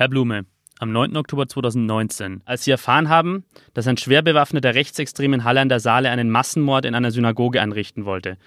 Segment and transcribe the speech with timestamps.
[0.00, 0.46] Herr Blume,
[0.78, 1.14] am 9.
[1.18, 5.78] Oktober 2019, als Sie erfahren haben, dass ein schwer bewaffneter Rechtsextrem in Halle an der
[5.78, 8.38] Saale einen Massenmord in einer Synagoge anrichten wollte.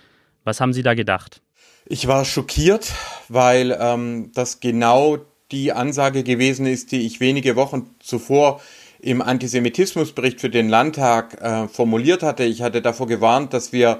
[0.43, 1.43] Was haben Sie da gedacht?
[1.85, 2.91] Ich war schockiert,
[3.29, 5.19] weil ähm, das genau
[5.51, 8.59] die Ansage gewesen ist, die ich wenige Wochen zuvor
[8.99, 12.45] im Antisemitismusbericht für den Landtag äh, formuliert hatte.
[12.45, 13.99] Ich hatte davor gewarnt, dass wir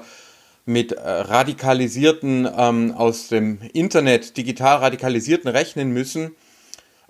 [0.66, 6.34] mit äh, radikalisierten ähm, aus dem Internet digital radikalisierten rechnen müssen.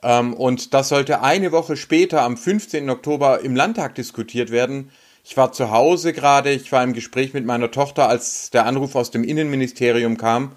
[0.05, 2.88] Ähm, und das sollte eine Woche später, am 15.
[2.91, 4.91] Oktober, im Landtag diskutiert werden.
[5.24, 8.95] Ich war zu Hause gerade, ich war im Gespräch mit meiner Tochter, als der Anruf
[8.95, 10.52] aus dem Innenministerium kam.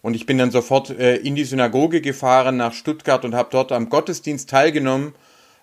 [0.00, 3.72] Und ich bin dann sofort äh, in die Synagoge gefahren nach Stuttgart und habe dort
[3.72, 5.14] am Gottesdienst teilgenommen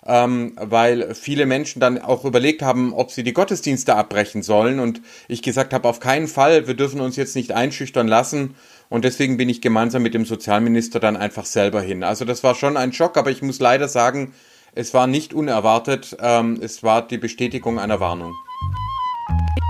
[0.06, 4.80] ähm, weil viele Menschen dann auch überlegt haben, ob sie die Gottesdienste abbrechen sollen.
[4.80, 8.56] Und ich gesagt habe, auf keinen Fall, wir dürfen uns jetzt nicht einschüchtern lassen.
[8.94, 12.04] Und deswegen bin ich gemeinsam mit dem Sozialminister dann einfach selber hin.
[12.04, 14.36] Also das war schon ein Schock, aber ich muss leider sagen,
[14.76, 16.16] es war nicht unerwartet.
[16.20, 18.36] Ähm, es war die Bestätigung einer Warnung.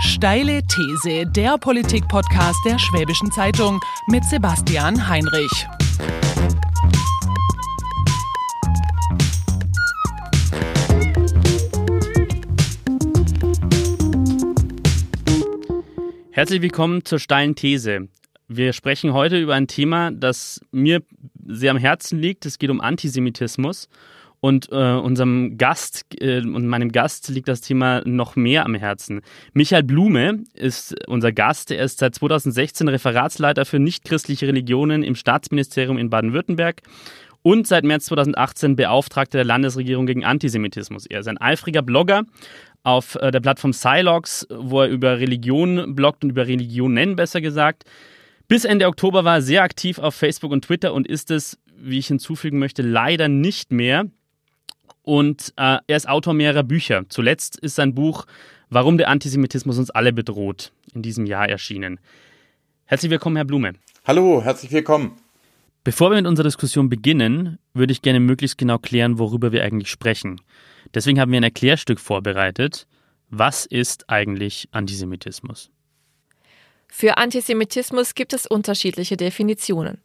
[0.02, 5.68] Steile These, der Politik-Podcast der Schwäbischen Zeitung mit Sebastian Heinrich.
[16.32, 18.10] Herzlich willkommen zur steilen These.
[18.48, 21.02] Wir sprechen heute über ein Thema, das mir
[21.48, 22.46] sehr am Herzen liegt.
[22.46, 23.90] Es geht um Antisemitismus.
[24.42, 29.22] Und äh, unserem Gast äh, und meinem Gast liegt das Thema noch mehr am Herzen.
[29.54, 31.72] Michael Blume ist unser Gast.
[31.72, 36.82] Er ist seit 2016 Referatsleiter für nichtchristliche Religionen im Staatsministerium in Baden-Württemberg
[37.42, 41.06] und seit März 2018 Beauftragter der Landesregierung gegen Antisemitismus.
[41.06, 42.24] Er ist ein eifriger Blogger,
[42.84, 47.86] auf äh, der Plattform Silox, wo er über Religion bloggt und über Religionen besser gesagt.
[48.54, 51.98] Bis Ende Oktober war er sehr aktiv auf Facebook und Twitter und ist es, wie
[51.98, 54.06] ich hinzufügen möchte, leider nicht mehr.
[55.02, 57.06] Und äh, er ist Autor mehrerer Bücher.
[57.10, 58.28] Zuletzt ist sein Buch
[58.70, 62.00] Warum der Antisemitismus uns alle bedroht in diesem Jahr erschienen.
[62.86, 63.74] Herzlich willkommen, Herr Blume.
[64.06, 65.14] Hallo, herzlich willkommen.
[65.84, 69.90] Bevor wir mit unserer Diskussion beginnen, würde ich gerne möglichst genau klären, worüber wir eigentlich
[69.90, 70.40] sprechen.
[70.94, 72.86] Deswegen haben wir ein Erklärstück vorbereitet.
[73.32, 75.72] Was ist eigentlich Antisemitismus?
[76.96, 80.00] Für Antisemitismus gibt es unterschiedliche Definitionen.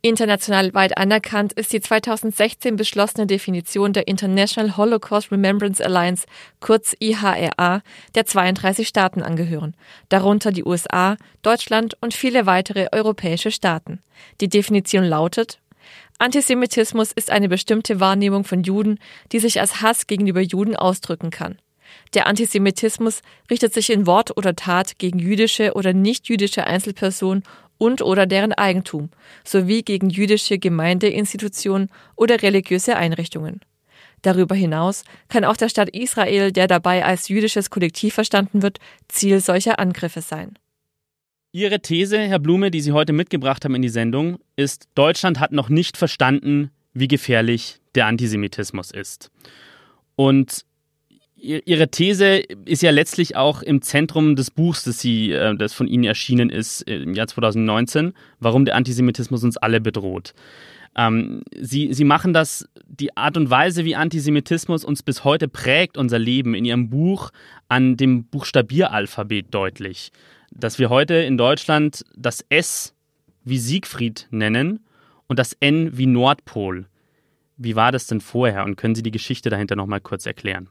[0.00, 6.28] International weit anerkannt ist die 2016 beschlossene Definition der International Holocaust Remembrance Alliance,
[6.60, 7.82] kurz IHRA,
[8.14, 9.74] der 32 Staaten angehören,
[10.08, 14.00] darunter die USA, Deutschland und viele weitere europäische Staaten.
[14.40, 15.58] Die Definition lautet
[16.18, 19.00] Antisemitismus ist eine bestimmte Wahrnehmung von Juden,
[19.32, 21.58] die sich als Hass gegenüber Juden ausdrücken kann.
[22.14, 27.44] Der Antisemitismus richtet sich in Wort oder Tat gegen jüdische oder nichtjüdische Einzelpersonen
[27.78, 29.10] und oder deren Eigentum
[29.44, 33.60] sowie gegen jüdische Gemeindeinstitutionen oder religiöse Einrichtungen.
[34.22, 38.78] Darüber hinaus kann auch der Staat Israel, der dabei als jüdisches Kollektiv verstanden wird,
[39.08, 40.58] Ziel solcher Angriffe sein.
[41.52, 45.52] Ihre These, Herr Blume, die Sie heute mitgebracht haben in die Sendung, ist, Deutschland hat
[45.52, 49.30] noch nicht verstanden, wie gefährlich der Antisemitismus ist.
[50.16, 50.64] Und
[51.42, 55.86] Ihre These ist ja letztlich auch im Zentrum des Buchs, das, Sie, äh, das von
[55.86, 60.34] Ihnen erschienen ist im Jahr 2019, warum der Antisemitismus uns alle bedroht.
[60.96, 65.96] Ähm, Sie, Sie machen das, die Art und Weise, wie Antisemitismus uns bis heute prägt,
[65.96, 67.30] unser Leben, in Ihrem Buch
[67.68, 70.12] an dem Buchstabieralphabet deutlich
[70.50, 72.94] dass wir heute in Deutschland das S
[73.44, 74.80] wie Siegfried nennen
[75.26, 76.86] und das N wie Nordpol.
[77.56, 80.68] Wie war das denn vorher und können Sie die Geschichte dahinter nochmal kurz erklären?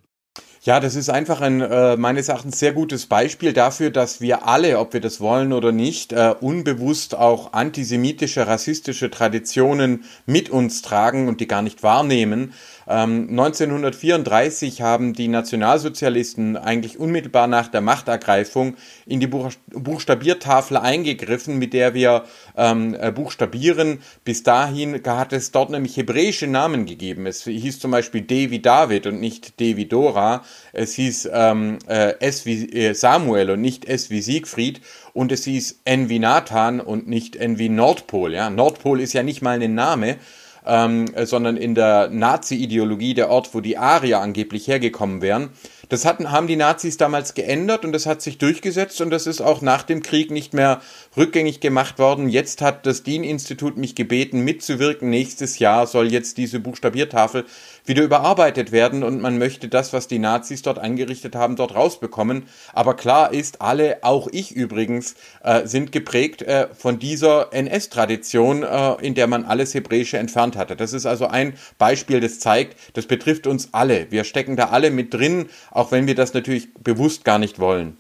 [0.62, 4.78] Ja, das ist einfach ein äh, meines Erachtens sehr gutes Beispiel dafür, dass wir alle,
[4.80, 11.30] ob wir das wollen oder nicht, äh, unbewusst auch antisemitische, rassistische Traditionen mit uns tragen
[11.30, 12.54] und die gar nicht wahrnehmen.
[12.90, 21.74] 1934 ähm, haben die Nationalsozialisten eigentlich unmittelbar nach der Machtergreifung in die Buchstabiertafel eingegriffen, mit
[21.74, 22.24] der wir
[22.58, 24.00] ähm, äh, buchstabieren.
[24.26, 27.28] Bis dahin hat es dort nämlich hebräische Namen gegeben.
[27.28, 30.44] Es hieß zum Beispiel D wie David und nicht D wie Dora.
[30.74, 34.82] Es hieß ähm, äh, S wie äh, Samuel und nicht S wie Siegfried.
[35.14, 38.34] Und es hieß N wie Nathan und nicht N wie Nordpol.
[38.34, 38.50] Ja?
[38.50, 40.18] Nordpol ist ja nicht mal ein Name
[40.66, 45.50] ähm, sondern in der Nazi-Ideologie der Ort, wo die Arier angeblich hergekommen wären.
[45.90, 49.42] Das hatten, haben die Nazis damals geändert und das hat sich durchgesetzt und das ist
[49.42, 50.82] auch nach dem Krieg nicht mehr
[51.18, 52.30] rückgängig gemacht worden.
[52.30, 55.10] Jetzt hat das DIN-Institut mich gebeten, mitzuwirken.
[55.10, 57.46] Nächstes Jahr soll jetzt diese Buchstabiertafel
[57.86, 62.44] wieder überarbeitet werden und man möchte das, was die Nazis dort angerichtet haben, dort rausbekommen.
[62.72, 68.94] Aber klar ist, alle, auch ich übrigens, äh, sind geprägt äh, von dieser NS-Tradition, äh,
[69.02, 70.76] in der man alles Hebräische entfernt hatte.
[70.76, 74.12] Das ist also ein Beispiel, das zeigt, das betrifft uns alle.
[74.12, 75.50] Wir stecken da alle mit drin,
[75.80, 77.98] auch wenn wir das natürlich bewusst gar nicht wollen.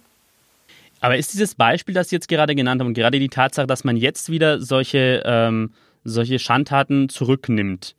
[1.00, 3.96] Aber ist dieses Beispiel, das Sie jetzt gerade genannt haben, gerade die Tatsache, dass man
[3.96, 5.72] jetzt wieder solche, ähm,
[6.04, 7.96] solche Schandtaten zurücknimmt,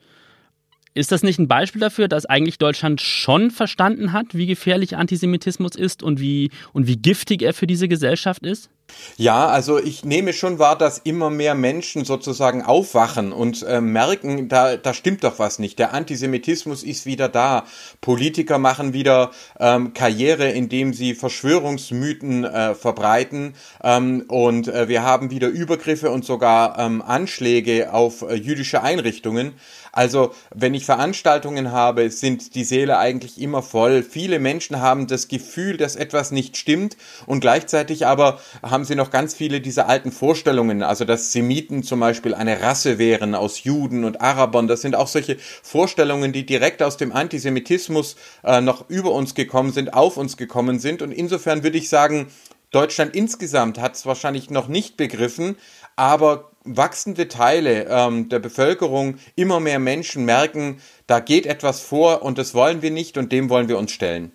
[0.92, 5.76] ist das nicht ein Beispiel dafür, dass eigentlich Deutschland schon verstanden hat, wie gefährlich Antisemitismus
[5.76, 8.68] ist und wie, und wie giftig er für diese Gesellschaft ist?
[9.16, 14.48] Ja, also ich nehme schon wahr, dass immer mehr Menschen sozusagen aufwachen und äh, merken,
[14.48, 15.78] da, da stimmt doch was nicht.
[15.78, 17.64] Der Antisemitismus ist wieder da.
[18.00, 23.54] Politiker machen wieder ähm, Karriere, indem sie Verschwörungsmythen äh, verbreiten.
[23.84, 29.52] Ähm, und äh, wir haben wieder Übergriffe und sogar ähm, Anschläge auf äh, jüdische Einrichtungen.
[29.92, 34.02] Also, wenn ich Veranstaltungen habe, sind die Seele eigentlich immer voll.
[34.02, 36.96] Viele Menschen haben das Gefühl, dass etwas nicht stimmt
[37.26, 42.00] und gleichzeitig aber haben sie noch ganz viele dieser alten Vorstellungen, also dass Semiten zum
[42.00, 44.68] Beispiel eine Rasse wären aus Juden und Arabern.
[44.68, 49.72] Das sind auch solche Vorstellungen, die direkt aus dem Antisemitismus äh, noch über uns gekommen
[49.72, 51.02] sind, auf uns gekommen sind.
[51.02, 52.28] Und insofern würde ich sagen,
[52.70, 55.56] Deutschland insgesamt hat es wahrscheinlich noch nicht begriffen,
[55.96, 62.38] aber wachsende Teile ähm, der Bevölkerung, immer mehr Menschen merken, da geht etwas vor und
[62.38, 64.32] das wollen wir nicht und dem wollen wir uns stellen.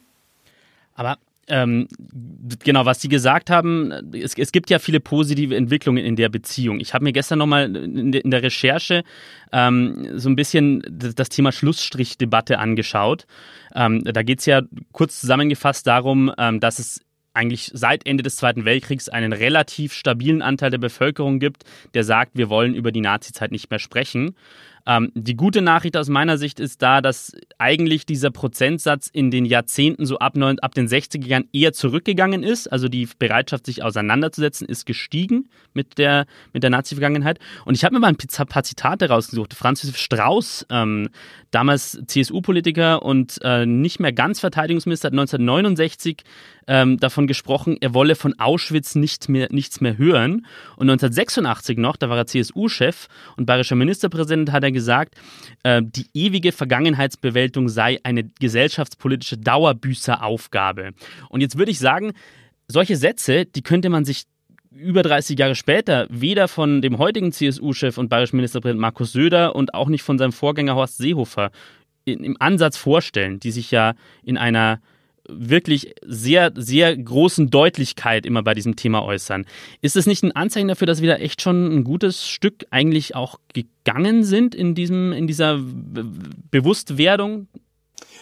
[0.96, 1.88] Aber ähm,
[2.64, 6.80] genau, was Sie gesagt haben, es, es, gibt ja viele positive Entwicklungen in der Beziehung.
[6.80, 9.04] Ich habe mir gestern nochmal in, in der Recherche
[9.52, 13.28] ähm, so ein bisschen das Thema Schlussstrichdebatte angeschaut.
[13.76, 17.02] Ähm, da geht es ja kurz zusammengefasst darum, ähm, dass es
[17.36, 22.32] eigentlich seit Ende des Zweiten Weltkriegs einen relativ stabilen Anteil der Bevölkerung gibt, der sagt,
[22.36, 24.36] wir wollen über die Nazizeit nicht mehr sprechen.
[24.88, 29.46] Ähm, die gute Nachricht aus meiner Sicht ist da, dass eigentlich dieser Prozentsatz in den
[29.46, 32.72] Jahrzehnten so ab, neun, ab den 60er Jahren eher zurückgegangen ist.
[32.72, 37.40] Also die Bereitschaft, sich auseinanderzusetzen, ist gestiegen mit der, mit der Nazi-Vergangenheit.
[37.66, 39.54] Und ich habe mir mal ein paar Zitate rausgesucht.
[39.54, 41.10] Franz Josef Strauß, ähm,
[41.52, 46.24] damals CSU-Politiker und äh, nicht mehr ganz Verteidigungsminister, hat 1969
[46.68, 50.46] ähm, davon gesprochen, er wolle von Auschwitz nicht mehr, nichts mehr hören.
[50.78, 53.08] Und 1986 noch, da war er CSU-Chef
[53.38, 55.16] und bayerischer Ministerpräsident, hat er gesagt,
[55.64, 60.92] äh, die ewige Vergangenheitsbewältigung sei eine gesellschaftspolitische Dauerbüßeraufgabe.
[61.30, 62.14] Und jetzt würde ich sagen,
[62.68, 64.24] solche Sätze, die könnte man sich
[64.72, 69.74] über 30 Jahre später weder von dem heutigen CSU-Chef und bayerischen Ministerpräsident Markus Söder und
[69.74, 71.52] auch nicht von seinem Vorgänger Horst Seehofer
[72.04, 74.80] im Ansatz vorstellen, die sich ja in einer
[75.30, 79.46] wirklich sehr, sehr großen Deutlichkeit immer bei diesem Thema äußern.
[79.82, 83.16] Ist es nicht ein Anzeichen dafür, dass wir da echt schon ein gutes Stück eigentlich
[83.16, 85.60] auch gegangen sind in diesem, in dieser
[86.52, 87.48] Bewusstwerdung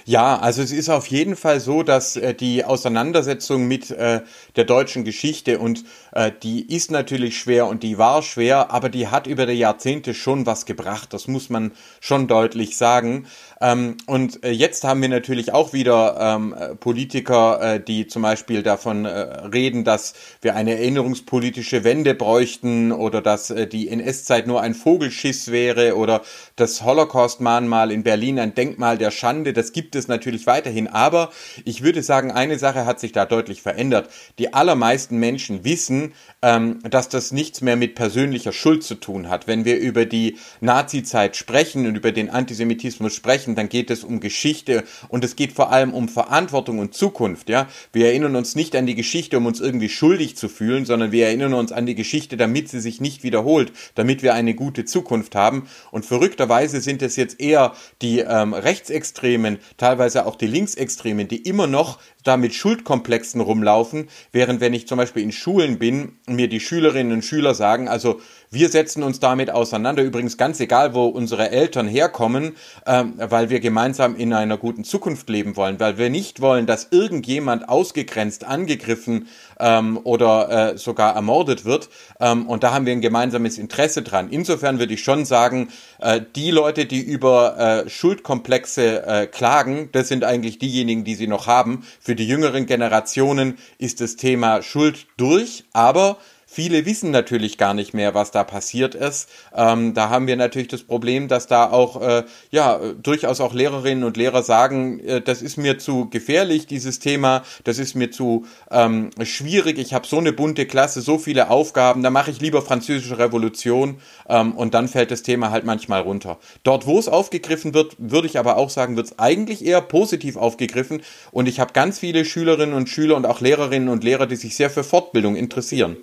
[0.05, 4.21] ja, also es ist auf jeden Fall so, dass äh, die Auseinandersetzung mit äh,
[4.55, 9.07] der deutschen Geschichte und äh, die ist natürlich schwer und die war schwer, aber die
[9.07, 11.13] hat über die Jahrzehnte schon was gebracht.
[11.13, 11.71] Das muss man
[12.01, 13.27] schon deutlich sagen.
[13.61, 18.61] Ähm, und äh, jetzt haben wir natürlich auch wieder ähm, Politiker, äh, die zum Beispiel
[18.61, 24.61] davon äh, reden, dass wir eine erinnerungspolitische Wende bräuchten oder dass äh, die NS-Zeit nur
[24.61, 26.21] ein Vogelschiss wäre oder
[26.57, 29.53] das Holocaust-Mahnmal in Berlin ein Denkmal der Schande.
[29.53, 30.87] Das gibt es natürlich weiterhin.
[30.87, 31.31] Aber
[31.65, 34.09] ich würde sagen, eine Sache hat sich da deutlich verändert.
[34.39, 39.47] Die allermeisten Menschen wissen, ähm, dass das nichts mehr mit persönlicher Schuld zu tun hat.
[39.47, 44.19] Wenn wir über die Nazi-Zeit sprechen und über den Antisemitismus sprechen, dann geht es um
[44.19, 47.49] Geschichte und es geht vor allem um Verantwortung und Zukunft.
[47.49, 51.11] Ja, wir erinnern uns nicht an die Geschichte, um uns irgendwie schuldig zu fühlen, sondern
[51.11, 54.85] wir erinnern uns an die Geschichte, damit sie sich nicht wiederholt, damit wir eine gute
[54.85, 55.67] Zukunft haben.
[55.91, 61.67] Und verrückterweise sind es jetzt eher die ähm, Rechtsextremen, teilweise auch die Linksextremen, die immer
[61.67, 66.59] noch da mit Schuldkomplexen rumlaufen, während wenn ich zum Beispiel in Schulen bin, mir die
[66.59, 68.19] Schülerinnen und Schüler sagen, also
[68.53, 73.59] wir setzen uns damit auseinander, übrigens ganz egal, wo unsere Eltern herkommen, ähm, weil wir
[73.59, 79.27] gemeinsam in einer guten Zukunft leben wollen, weil wir nicht wollen, dass irgendjemand ausgegrenzt, angegriffen
[79.59, 81.89] ähm, oder äh, sogar ermordet wird.
[82.19, 84.29] Ähm, und da haben wir ein gemeinsames Interesse dran.
[84.29, 90.09] Insofern würde ich schon sagen, äh, die Leute, die über äh, Schuldkomplexe äh, klagen, das
[90.09, 91.85] sind eigentlich diejenigen, die sie noch haben.
[91.99, 96.17] Für die jüngeren Generationen ist das Thema Schuld durch, aber
[96.53, 99.29] viele wissen natürlich gar nicht mehr, was da passiert ist.
[99.55, 104.03] Ähm, da haben wir natürlich das Problem, dass da auch äh, ja durchaus auch Lehrerinnen
[104.03, 108.45] und Lehrer sagen, äh, das ist mir zu gefährlich, dieses Thema, das ist mir zu
[108.69, 112.61] ähm, schwierig, ich habe so eine bunte Klasse, so viele Aufgaben, da mache ich lieber
[112.61, 113.97] französische Revolution
[114.29, 116.37] ähm, und dann fällt das Thema halt manchmal runter.
[116.63, 120.37] Dort, wo es aufgegriffen wird, würde ich aber auch sagen, wird es eigentlich eher positiv
[120.37, 124.35] aufgegriffen und ich habe ganz viele Schülerinnen und Schüler und auch Lehrerinnen und Lehrer, die
[124.35, 125.97] sich sehr für Fortbildung interessieren.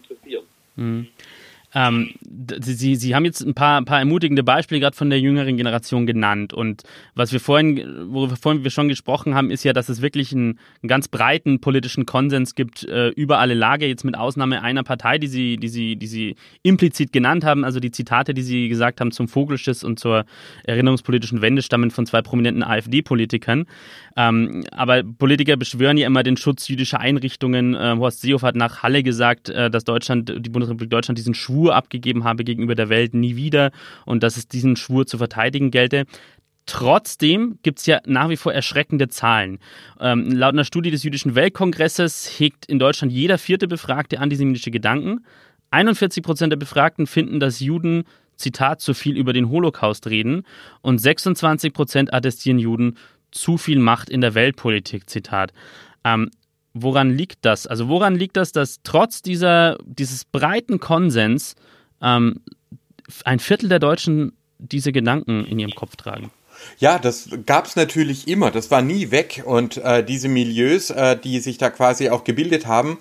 [0.81, 1.07] Mhm.
[1.75, 2.11] Ähm,
[2.61, 6.07] Sie, Sie haben jetzt ein paar, ein paar ermutigende Beispiele gerade von der jüngeren Generation
[6.07, 6.53] genannt.
[6.53, 6.83] Und
[7.15, 10.59] was wir vorhin, worüber vorhin wir schon gesprochen haben, ist ja, dass es wirklich einen,
[10.83, 15.19] einen ganz breiten politischen Konsens gibt äh, über alle Lager, jetzt mit Ausnahme einer Partei,
[15.19, 17.65] die Sie, die, Sie, die Sie implizit genannt haben.
[17.65, 20.25] Also die Zitate, die Sie gesagt haben zum Vogelschiss und zur
[20.65, 23.67] erinnerungspolitischen Wende, stammen von zwei prominenten AfD-Politikern.
[24.17, 27.75] Ähm, aber Politiker beschwören ja immer den Schutz jüdischer Einrichtungen.
[27.75, 31.60] Äh, Horst Seehofer hat nach Halle gesagt, äh, dass Deutschland, die Bundesrepublik Deutschland diesen Schwur
[31.61, 33.71] Schwur abgegeben habe gegenüber der Welt nie wieder
[34.07, 36.07] und dass es diesen Schwur zu verteidigen gelte.
[36.67, 39.59] Trotzdem gibt es ja nach wie vor erschreckende Zahlen.
[39.99, 45.25] Ähm, laut einer Studie des Jüdischen Weltkongresses hegt in Deutschland jeder vierte Befragte antisemitische Gedanken.
[45.71, 48.05] 41 Prozent der Befragten finden, dass Juden,
[48.37, 50.45] Zitat, zu viel über den Holocaust reden
[50.81, 52.97] und 26 Prozent attestieren Juden
[53.31, 55.53] zu viel Macht in der Weltpolitik, Zitat.
[56.05, 56.31] Ähm,
[56.75, 57.67] woran liegt das?
[57.67, 61.55] Also woran liegt das, dass trotz dieser, dieses breiten Konsens
[62.03, 62.41] ähm,
[63.25, 66.31] ein Viertel der Deutschen diese Gedanken in ihrem Kopf tragen?
[66.79, 68.51] Ja, das gab's natürlich immer.
[68.51, 69.43] Das war nie weg.
[69.45, 72.99] Und äh, diese Milieus, äh, die sich da quasi auch gebildet haben.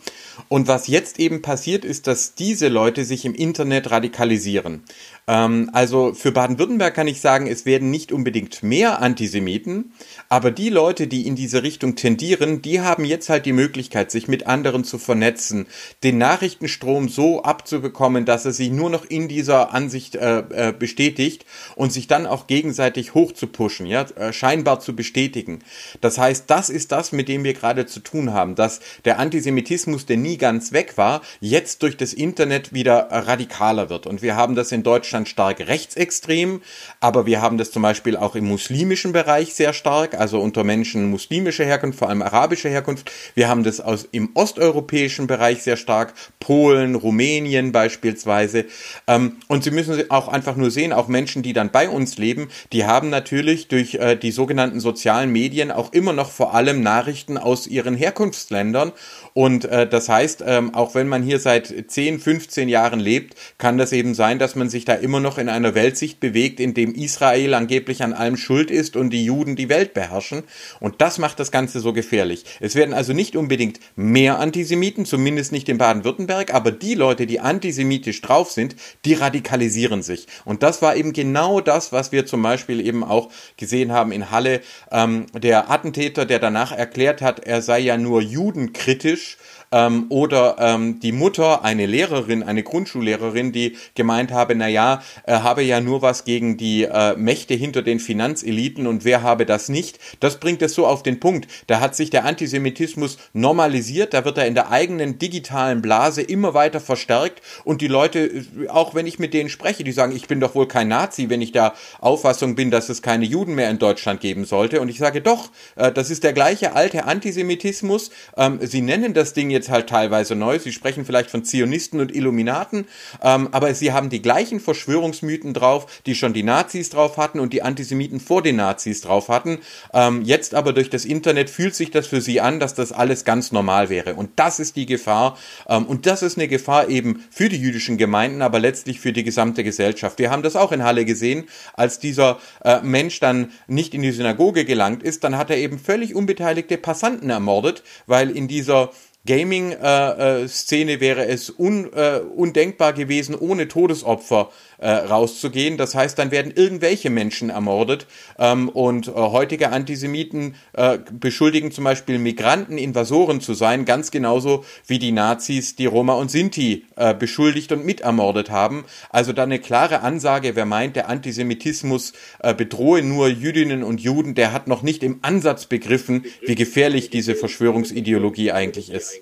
[0.47, 4.83] Und was jetzt eben passiert, ist, dass diese Leute sich im Internet radikalisieren.
[5.29, 9.93] Ähm, also für Baden-Württemberg kann ich sagen, es werden nicht unbedingt mehr Antisemiten,
[10.27, 14.27] aber die Leute, die in diese Richtung tendieren, die haben jetzt halt die Möglichkeit, sich
[14.27, 15.67] mit anderen zu vernetzen,
[16.03, 21.45] den Nachrichtenstrom so abzubekommen, dass er sich nur noch in dieser Ansicht äh, äh, bestätigt
[21.75, 25.59] und sich dann auch gegenseitig hoch zu pushen, ja, äh, scheinbar zu bestätigen.
[26.01, 30.07] Das heißt, das ist das, mit dem wir gerade zu tun haben, dass der Antisemitismus,
[30.07, 34.07] der nie ganz weg war, jetzt durch das Internet wieder radikaler wird.
[34.07, 36.61] Und wir haben das in Deutschland Deutschland stark rechtsextrem,
[36.99, 41.09] aber wir haben das zum Beispiel auch im muslimischen Bereich sehr stark, also unter Menschen
[41.09, 43.11] muslimischer Herkunft, vor allem arabischer Herkunft.
[43.35, 48.65] Wir haben das aus, im osteuropäischen Bereich sehr stark, Polen, Rumänien beispielsweise.
[49.07, 52.49] Ähm, und Sie müssen auch einfach nur sehen, auch Menschen, die dann bei uns leben,
[52.71, 57.37] die haben natürlich durch äh, die sogenannten sozialen Medien auch immer noch vor allem Nachrichten
[57.37, 58.91] aus ihren Herkunftsländern.
[59.39, 63.77] Und äh, das heißt, ähm, auch wenn man hier seit 10, 15 Jahren lebt, kann
[63.77, 66.93] das eben sein, dass man sich da immer noch in einer Weltsicht bewegt, in dem
[66.93, 70.43] Israel angeblich an allem schuld ist und die Juden die Welt beherrschen.
[70.81, 72.43] Und das macht das Ganze so gefährlich.
[72.59, 77.39] Es werden also nicht unbedingt mehr Antisemiten, zumindest nicht in Baden-Württemberg, aber die Leute, die
[77.39, 80.27] antisemitisch drauf sind, die radikalisieren sich.
[80.43, 84.31] Und das war eben genau das, was wir zum Beispiel eben auch gesehen haben in
[84.31, 84.59] Halle.
[84.91, 89.28] Ähm, der Attentäter, der danach erklärt hat, er sei ja nur judenkritisch,
[89.71, 95.43] ähm, oder ähm, die Mutter, eine Lehrerin, eine Grundschullehrerin, die gemeint habe, na ja, er
[95.43, 99.69] habe ja nur was gegen die äh, Mächte hinter den Finanzeliten und wer habe das
[99.69, 99.99] nicht?
[100.19, 101.47] Das bringt es so auf den Punkt.
[101.67, 106.53] Da hat sich der Antisemitismus normalisiert, da wird er in der eigenen digitalen Blase immer
[106.53, 110.39] weiter verstärkt und die Leute, auch wenn ich mit denen spreche, die sagen, ich bin
[110.39, 113.79] doch wohl kein Nazi, wenn ich der Auffassung bin, dass es keine Juden mehr in
[113.79, 114.81] Deutschland geben sollte.
[114.81, 118.11] Und ich sage doch, äh, das ist der gleiche alte Antisemitismus.
[118.37, 120.57] Ähm, sie nennen das Ding jetzt jetzt halt teilweise neu.
[120.57, 122.85] Sie sprechen vielleicht von Zionisten und Illuminaten,
[123.21, 127.51] ähm, aber sie haben die gleichen Verschwörungsmythen drauf, die schon die Nazis drauf hatten und
[127.51, 129.59] die Antisemiten vor den Nazis drauf hatten.
[129.93, 133.25] Ähm, jetzt aber durch das Internet fühlt sich das für sie an, dass das alles
[133.25, 134.15] ganz normal wäre.
[134.15, 135.37] Und das ist die Gefahr.
[135.67, 139.23] Ähm, und das ist eine Gefahr eben für die jüdischen Gemeinden, aber letztlich für die
[139.23, 140.19] gesamte Gesellschaft.
[140.19, 144.11] Wir haben das auch in Halle gesehen, als dieser äh, Mensch dann nicht in die
[144.11, 148.91] Synagoge gelangt ist, dann hat er eben völlig unbeteiligte Passanten ermordet, weil in dieser
[149.25, 154.49] Gaming-Szene äh, äh, wäre es äh, undenkbar gewesen, ohne Todesopfer
[154.79, 155.77] äh, rauszugehen.
[155.77, 158.07] Das heißt, dann werden irgendwelche Menschen ermordet.
[158.37, 164.65] Ähm, und äh, heutige Antisemiten äh, beschuldigen zum Beispiel Migranten Invasoren zu sein, ganz genauso
[164.87, 168.85] wie die Nazis die Roma und Sinti äh, beschuldigt und mitermordet haben.
[169.09, 174.35] Also da eine klare Ansage, wer meint, der Antisemitismus äh, bedrohe nur Jüdinnen und Juden,
[174.35, 179.21] der hat noch nicht im Ansatz begriffen, wie gefährlich diese Verschwörungsideologie eigentlich ist.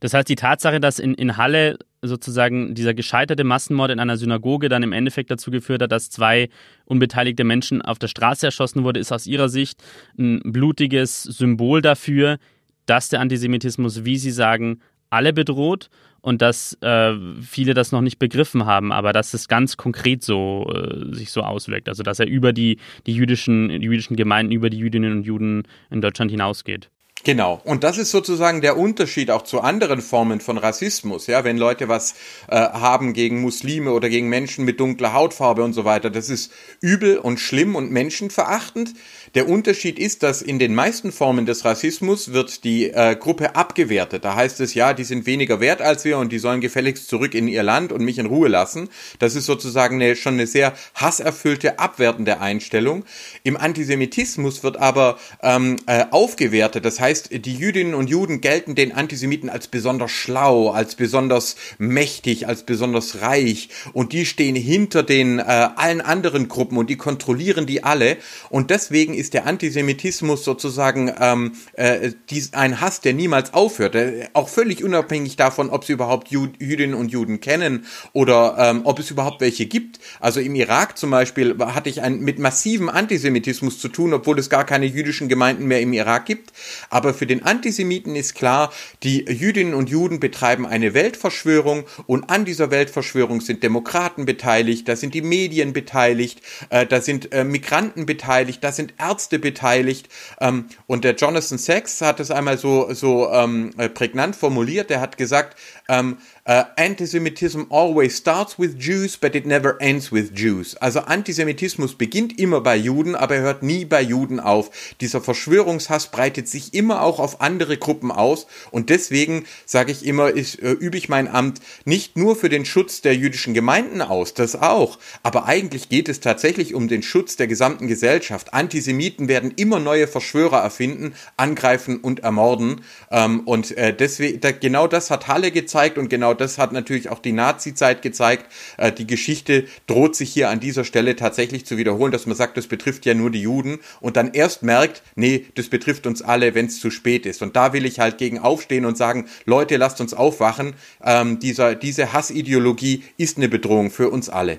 [0.00, 4.68] Das heißt, die Tatsache, dass in, in Halle sozusagen dieser gescheiterte Massenmord in einer Synagoge
[4.68, 6.48] dann im Endeffekt dazu geführt hat, dass zwei
[6.84, 9.82] unbeteiligte Menschen auf der Straße erschossen wurden, ist aus ihrer Sicht
[10.18, 12.38] ein blutiges Symbol dafür,
[12.86, 15.88] dass der Antisemitismus, wie Sie sagen, alle bedroht
[16.20, 20.66] und dass äh, viele das noch nicht begriffen haben, aber dass es ganz konkret so
[20.74, 21.88] äh, sich so auswirkt.
[21.88, 25.62] Also dass er über die, die jüdischen, die jüdischen Gemeinden, über die Jüdinnen und Juden
[25.90, 26.90] in Deutschland hinausgeht.
[27.26, 27.60] Genau.
[27.64, 31.26] Und das ist sozusagen der Unterschied auch zu anderen Formen von Rassismus.
[31.26, 32.14] Ja, wenn Leute was
[32.46, 36.52] äh, haben gegen Muslime oder gegen Menschen mit dunkler Hautfarbe und so weiter, das ist
[36.80, 38.92] übel und schlimm und menschenverachtend.
[39.34, 44.24] Der Unterschied ist, dass in den meisten Formen des Rassismus wird die äh, Gruppe abgewertet.
[44.24, 47.34] Da heißt es ja, die sind weniger wert als wir und die sollen gefälligst zurück
[47.34, 48.88] in ihr Land und mich in Ruhe lassen.
[49.18, 53.04] Das ist sozusagen eine, schon eine sehr hasserfüllte, abwertende Einstellung.
[53.42, 56.84] Im Antisemitismus wird aber ähm, äh, aufgewertet.
[56.84, 62.46] Das heißt, die Jüdinnen und Juden gelten den Antisemiten als besonders schlau, als besonders mächtig,
[62.46, 67.66] als besonders reich und die stehen hinter den äh, allen anderen Gruppen und die kontrollieren
[67.66, 68.16] die alle
[68.50, 73.94] und deswegen ist der Antisemitismus sozusagen ähm, äh, dies, ein Hass, der niemals aufhört.
[73.94, 78.82] Äh, auch völlig unabhängig davon, ob sie überhaupt Jud Jüdinnen und Juden kennen oder ähm,
[78.84, 79.98] ob es überhaupt welche gibt.
[80.20, 84.50] Also im Irak zum Beispiel hatte ich ein, mit massivem Antisemitismus zu tun, obwohl es
[84.50, 86.52] gar keine jüdischen Gemeinden mehr im Irak gibt.
[86.96, 88.72] Aber für den Antisemiten ist klar,
[89.02, 94.96] die Jüdinnen und Juden betreiben eine Weltverschwörung und an dieser Weltverschwörung sind Demokraten beteiligt, da
[94.96, 100.08] sind die Medien beteiligt, äh, da sind äh, Migranten beteiligt, da sind Ärzte beteiligt.
[100.40, 104.90] Ähm, und der Jonathan Sachs hat es einmal so, so ähm, äh, prägnant formuliert.
[104.90, 105.58] Er hat gesagt,
[105.90, 106.16] ähm,
[106.48, 110.76] Uh, Antisemitism always starts with Jews, but it never ends with Jews.
[110.76, 114.70] Also Antisemitismus beginnt immer bei Juden, aber er hört nie bei Juden auf.
[115.00, 120.36] Dieser Verschwörungshass breitet sich immer auch auf andere Gruppen aus und deswegen sage ich immer,
[120.36, 124.32] ich, äh, übe ich mein Amt nicht nur für den Schutz der jüdischen Gemeinden aus,
[124.32, 128.54] das auch, aber eigentlich geht es tatsächlich um den Schutz der gesamten Gesellschaft.
[128.54, 134.86] Antisemiten werden immer neue Verschwörer erfinden, angreifen und ermorden ähm, und äh, deswegen da, genau
[134.86, 138.46] das hat Halle gezeigt und genau das hat natürlich auch die Nazi-Zeit gezeigt.
[138.76, 142.56] Äh, die Geschichte droht sich hier an dieser Stelle tatsächlich zu wiederholen, dass man sagt,
[142.56, 146.54] das betrifft ja nur die Juden und dann erst merkt, nee, das betrifft uns alle,
[146.54, 147.42] wenn es zu spät ist.
[147.42, 150.74] Und da will ich halt gegen aufstehen und sagen, Leute, lasst uns aufwachen.
[151.02, 154.58] Ähm, dieser, diese Hassideologie ist eine Bedrohung für uns alle.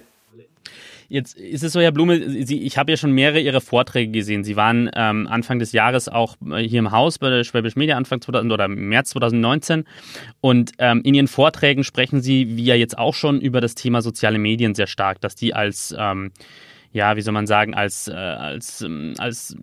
[1.10, 4.44] Jetzt ist es so, Herr Blume, Sie, ich habe ja schon mehrere Ihrer Vorträge gesehen.
[4.44, 7.96] Sie waren ähm, Anfang des Jahres auch äh, hier im Haus bei der Schwäbisch Media,
[7.96, 9.86] Anfang 2000 oder März 2019.
[10.42, 14.02] Und ähm, in Ihren Vorträgen sprechen Sie, wie ja jetzt auch schon, über das Thema
[14.02, 16.32] soziale Medien sehr stark, dass die als ähm,
[16.94, 19.56] ja, wie soll man sagen, als, äh, als, ähm, als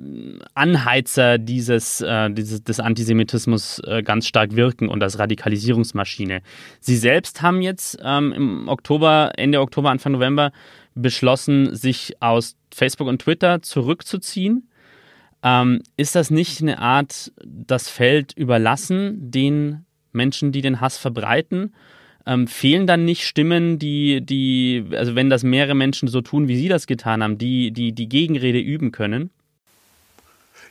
[0.55, 6.43] Anheizer dieses, äh, dieses, des Antisemitismus äh, ganz stark wirken und als Radikalisierungsmaschine.
[6.81, 10.53] Sie selbst haben jetzt ähm, im Oktober, Ende Oktober, Anfang November
[10.95, 14.69] beschlossen, sich aus Facebook und Twitter zurückzuziehen.
[15.43, 21.75] Ähm, ist das nicht eine Art, das Feld überlassen den Menschen, die den Hass verbreiten?
[22.27, 26.57] Ähm, fehlen dann nicht Stimmen, die, die, also wenn das mehrere Menschen so tun, wie
[26.57, 29.31] Sie das getan haben, die, die die Gegenrede üben können?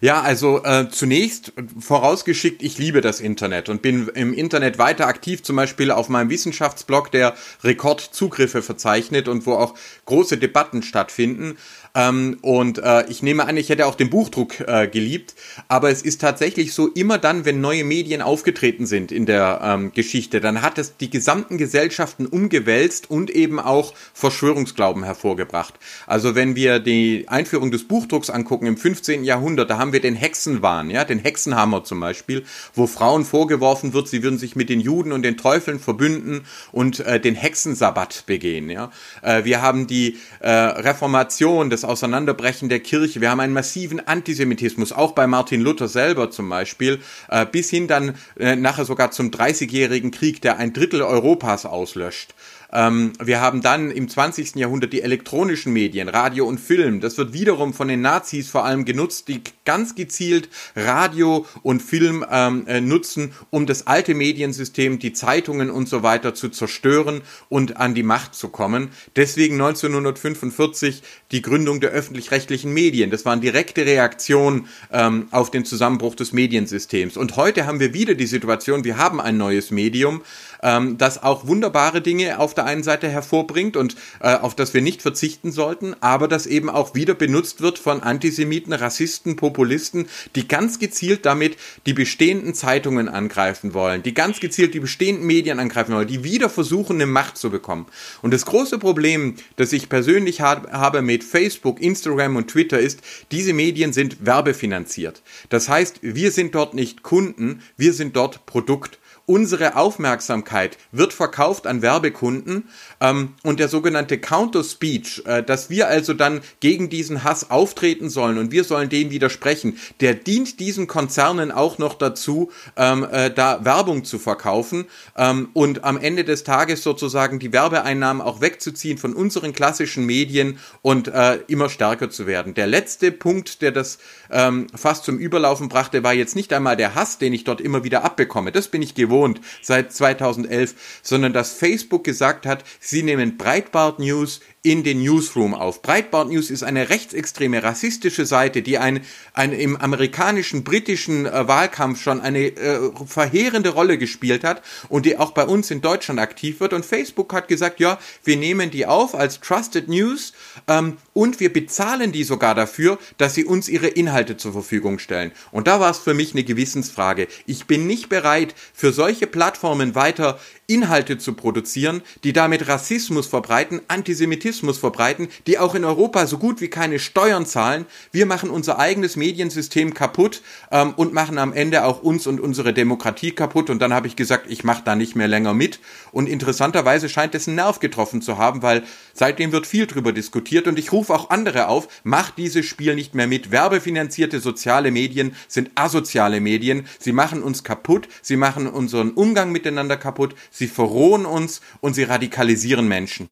[0.04, 5.44] Ja, also äh, zunächst vorausgeschickt, ich liebe das Internet und bin im Internet weiter aktiv,
[5.44, 11.58] zum Beispiel auf meinem Wissenschaftsblog, der Rekordzugriffe verzeichnet und wo auch große Debatten stattfinden.
[11.96, 15.36] Ähm, und äh, ich nehme an, ich hätte auch den Buchdruck äh, geliebt.
[15.68, 19.92] Aber es ist tatsächlich so, immer dann, wenn neue Medien aufgetreten sind in der ähm,
[19.94, 25.76] Geschichte, dann hat es die gesamten Gesellschaften umgewälzt und eben auch Verschwörungsglauben hervorgebracht.
[26.08, 29.24] Also wenn wir die Einführung des Buchdrucks angucken im 15.
[29.24, 34.08] Jahrhundert, da haben wir den Hexenwahn, ja, den Hexenhammer zum Beispiel, wo Frauen vorgeworfen wird,
[34.08, 38.72] sie würden sich mit den Juden und den Teufeln verbünden und äh, den Hexensabbat begehen.
[38.72, 38.90] Ja.
[39.22, 43.22] Äh, wir haben die äh, Reformation, das Auseinanderbrechen der Kirche.
[43.22, 47.88] Wir haben einen massiven Antisemitismus, auch bei Martin Luther selber zum Beispiel, äh, bis hin
[47.88, 52.34] dann äh, nachher sogar zum Dreißigjährigen Krieg, der ein Drittel Europas auslöscht.
[52.74, 54.56] Ähm, wir haben dann im 20.
[54.56, 57.00] Jahrhundert die elektronischen Medien, Radio und Film.
[57.00, 62.26] Das wird wiederum von den Nazis vor allem genutzt, die ganz gezielt Radio und Film
[62.30, 67.78] ähm, äh, nutzen, um das alte Mediensystem, die Zeitungen und so weiter zu zerstören und
[67.78, 68.90] an die Macht zu kommen.
[69.16, 73.12] Deswegen 1945 die Gründung der öffentlich-rechtlichen Medien.
[73.12, 77.18] Das waren direkte Reaktionen ähm, auf den Zusammenbruch des Mediensystems.
[77.18, 80.24] Und heute haben wir wieder die Situation, wir haben ein neues Medium,
[80.64, 84.82] ähm, das auch wunderbare Dinge auf der einen Seite hervorbringt und äh, auf das wir
[84.82, 90.48] nicht verzichten sollten, aber das eben auch wieder benutzt wird von Antisemiten, Rassisten, Populisten, die
[90.48, 95.94] ganz gezielt damit die bestehenden Zeitungen angreifen wollen, die ganz gezielt die bestehenden Medien angreifen
[95.94, 97.86] wollen, die wieder versuchen, eine Macht zu bekommen.
[98.22, 103.54] Und das große Problem, das ich persönlich habe mit Facebook, Instagram und Twitter ist, diese
[103.54, 105.22] Medien sind werbefinanziert.
[105.50, 109.00] Das heißt, wir sind dort nicht Kunden, wir sind dort Produkt.
[109.26, 112.68] Unsere Aufmerksamkeit wird verkauft an Werbekunden
[113.00, 118.38] ähm, und der sogenannte Counter-Speech, äh, dass wir also dann gegen diesen Hass auftreten sollen
[118.38, 123.64] und wir sollen dem widersprechen, der dient diesen Konzernen auch noch dazu, ähm, äh, da
[123.64, 129.14] Werbung zu verkaufen ähm, und am Ende des Tages sozusagen die Werbeeinnahmen auch wegzuziehen von
[129.14, 132.56] unseren klassischen Medien und äh, immer stärker zu werden.
[132.56, 136.96] Der letzte Punkt, der das ähm, fast zum Überlaufen brachte, war jetzt nicht einmal der
[136.96, 138.52] Hass, den ich dort immer wieder abbekomme.
[138.52, 139.13] Das bin ich gewohnt
[139.62, 145.82] seit 2011, sondern dass Facebook gesagt hat, sie nehmen Breitbart News in den Newsroom auf.
[145.82, 149.02] Breitbart News ist eine rechtsextreme, rassistische Seite, die ein,
[149.34, 155.18] ein im amerikanischen, britischen äh, Wahlkampf schon eine äh, verheerende Rolle gespielt hat und die
[155.18, 156.72] auch bei uns in Deutschland aktiv wird.
[156.72, 160.32] Und Facebook hat gesagt, ja, wir nehmen die auf als Trusted News
[160.70, 165.34] ähm, und wir bezahlen die sogar dafür, dass sie uns ihre Inhalte zur Verfügung stellen.
[165.52, 167.28] Und da war es für mich eine Gewissensfrage.
[167.46, 173.82] Ich bin nicht bereit, für solche Plattformen weiter Inhalte zu produzieren, die damit Rassismus verbreiten,
[173.88, 177.86] Antisemitismus verbreiten, die auch in Europa so gut wie keine Steuern zahlen.
[178.12, 182.74] Wir machen unser eigenes Mediensystem kaputt ähm, und machen am Ende auch uns und unsere
[182.74, 183.70] Demokratie kaputt.
[183.70, 185.80] Und dann habe ich gesagt, ich mache da nicht mehr länger mit.
[186.14, 190.68] Und interessanterweise scheint es einen Nerv getroffen zu haben, weil seitdem wird viel drüber diskutiert.
[190.68, 193.52] Und ich rufe auch andere auf, macht dieses Spiel nicht mehr mit.
[193.52, 196.88] Werbefinanzierte soziale Medien sind asoziale Medien.
[197.00, 198.08] Sie machen uns kaputt.
[198.22, 203.28] Sie machen unseren Umgang miteinander kaputt sie verrohen uns und sie radikalisieren Menschen.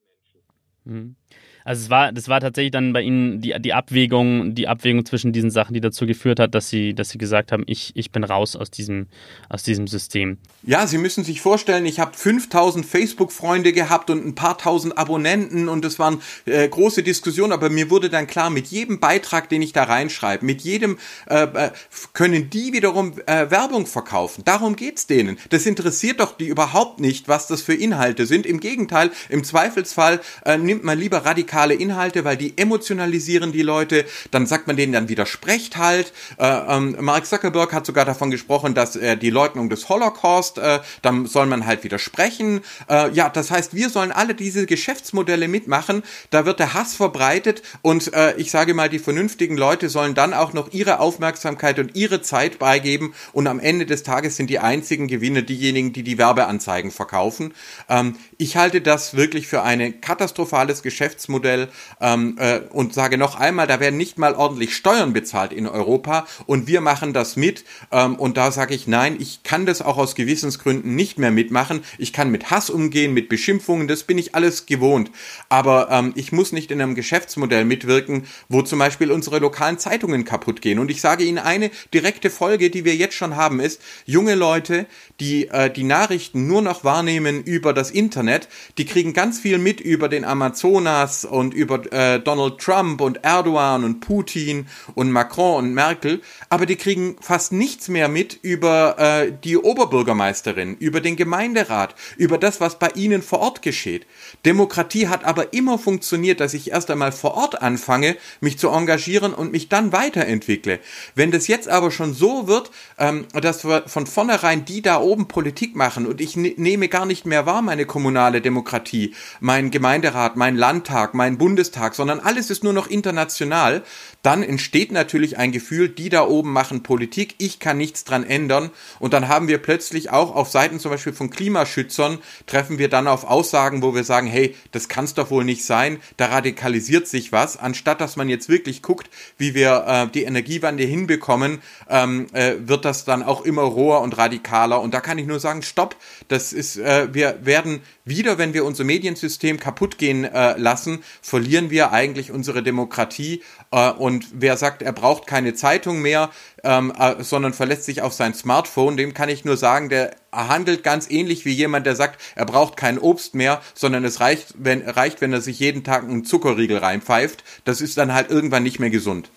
[0.84, 1.16] Mhm.
[1.64, 5.32] Also es war, das war tatsächlich dann bei Ihnen die, die Abwägung, die Abwägung zwischen
[5.32, 8.24] diesen Sachen, die dazu geführt hat, dass Sie, dass Sie gesagt haben, ich, ich bin
[8.24, 9.08] raus aus diesem,
[9.50, 10.38] aus diesem System.
[10.64, 15.70] Ja, Sie müssen sich vorstellen, ich habe 5000 Facebook-Freunde gehabt und ein paar tausend Abonnenten
[15.70, 19.62] und es waren äh, große Diskussionen, aber mir wurde dann klar, mit jedem Beitrag, den
[19.62, 20.98] ich da reinschreibe, mit jedem
[21.30, 21.72] äh, äh
[22.14, 24.44] können die wiederum äh, Werbung verkaufen.
[24.46, 25.38] Darum geht's denen.
[25.50, 28.46] Das interessiert doch die überhaupt nicht, was das für Inhalte sind.
[28.46, 33.62] Im Gegenteil, im Zweifelsfall äh, nimmt man lieber radikal radikale Inhalte, weil die emotionalisieren die
[33.62, 34.06] Leute.
[34.32, 36.14] Dann sagt man denen dann widersprecht halt.
[36.38, 40.80] Äh, ähm, Mark Zuckerberg hat sogar davon gesprochen, dass äh, die Leugnung des Holocaust, äh,
[41.02, 42.62] dann soll man halt widersprechen.
[42.90, 46.04] Äh, ja, das heißt, wir sollen alle diese Geschäftsmodelle mitmachen.
[46.30, 50.34] Da wird der Hass verbreitet und äh, ich sage mal, die vernünftigen Leute sollen dann
[50.34, 54.60] auch noch ihre Aufmerksamkeit und ihre Zeit beigeben und am Ende des Tages sind die
[54.60, 57.54] einzigen Gewinner diejenigen, die die Werbeanzeigen verkaufen.
[57.90, 61.68] Ähm, ich halte das wirklich für ein katastrophales Geschäftsmodell Geschäftsmodell
[62.00, 66.26] ähm, äh, und sage noch einmal, da werden nicht mal ordentlich Steuern bezahlt in Europa
[66.46, 69.98] und wir machen das mit ähm, und da sage ich nein, ich kann das auch
[69.98, 71.82] aus Gewissensgründen nicht mehr mitmachen.
[71.98, 75.12] Ich kann mit Hass umgehen, mit Beschimpfungen, das bin ich alles gewohnt.
[75.50, 80.26] Aber ähm, ich muss nicht in einem Geschäftsmodell mitwirken, wo zum Beispiel unsere lokalen Zeitungen
[80.26, 80.80] kaputt gehen.
[80.80, 84.86] Und ich sage Ihnen eine direkte Folge, die wir jetzt schon haben, ist, junge Leute,
[85.20, 89.82] die äh, die Nachrichten nur noch wahrnehmen über das Internet, die kriegen ganz viel mit
[89.82, 95.74] über den Amazonas und über äh, Donald Trump und Erdogan und Putin und Macron und
[95.74, 101.96] Merkel, aber die kriegen fast nichts mehr mit über äh, die Oberbürgermeisterin, über den Gemeinderat,
[102.18, 104.06] über das, was bei ihnen vor Ort geschieht.
[104.46, 109.34] Demokratie hat aber immer funktioniert, dass ich erst einmal vor Ort anfange, mich zu engagieren
[109.34, 110.80] und mich dann weiterentwickle.
[111.16, 115.28] Wenn das jetzt aber schon so wird, ähm, dass wir von vornherein die da oben
[115.28, 120.36] Politik machen und ich ne nehme gar nicht mehr wahr meine kommunale Demokratie, mein Gemeinderat,
[120.36, 123.84] mein Landtag, mein Bundestag, sondern alles ist nur noch international,
[124.24, 128.72] dann entsteht natürlich ein Gefühl, die da oben machen Politik, ich kann nichts dran ändern.
[128.98, 133.08] Und dann haben wir plötzlich auch auf Seiten zum Beispiel von Klimaschützern, treffen wir dann
[133.08, 137.08] auf Aussagen, wo wir sagen, hey, das kann es doch wohl nicht sein, da radikalisiert
[137.08, 139.08] sich was, anstatt dass man jetzt wirklich guckt,
[139.38, 144.18] wie wir äh, die Energiewende hinbekommen, ähm, äh, wird das dann auch immer roher und
[144.18, 144.82] radikaler.
[144.82, 145.96] Und da kann ich nur sagen, stopp,
[146.30, 151.70] das ist, äh, wir werden wieder, wenn wir unser Mediensystem kaputt gehen äh, lassen, verlieren
[151.70, 153.44] wir eigentlich unsere Demokratie.
[153.72, 156.30] Äh, und wer sagt, er braucht keine Zeitung mehr,
[156.64, 160.84] ähm, äh, sondern verlässt sich auf sein Smartphone, dem kann ich nur sagen, der handelt
[160.84, 164.82] ganz ähnlich wie jemand, der sagt, er braucht kein Obst mehr, sondern es reicht, wenn,
[164.88, 167.44] reicht, wenn er sich jeden Tag einen Zuckerriegel reinpfeift.
[167.66, 169.30] Das ist dann halt irgendwann nicht mehr gesund.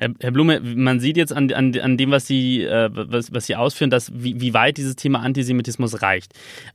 [0.00, 3.44] Herr, Herr Blume, man sieht jetzt an, an, an dem, was Sie, äh, was, was
[3.44, 6.32] Sie ausführen, dass, wie, wie weit dieses Thema Antisemitismus reicht.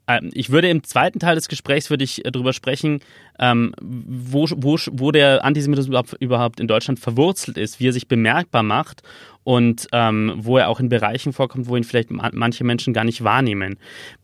[0.07, 2.99] Ähm, ich würde im zweiten Teil des Gesprächs würde ich äh, darüber sprechen,
[3.39, 8.61] ähm, wo, wo, wo der Antisemitismus überhaupt in Deutschland verwurzelt ist, wie er sich bemerkbar
[8.61, 9.01] macht
[9.43, 13.23] und ähm, wo er auch in Bereichen vorkommt, wo ihn vielleicht manche Menschen gar nicht
[13.23, 13.77] wahrnehmen.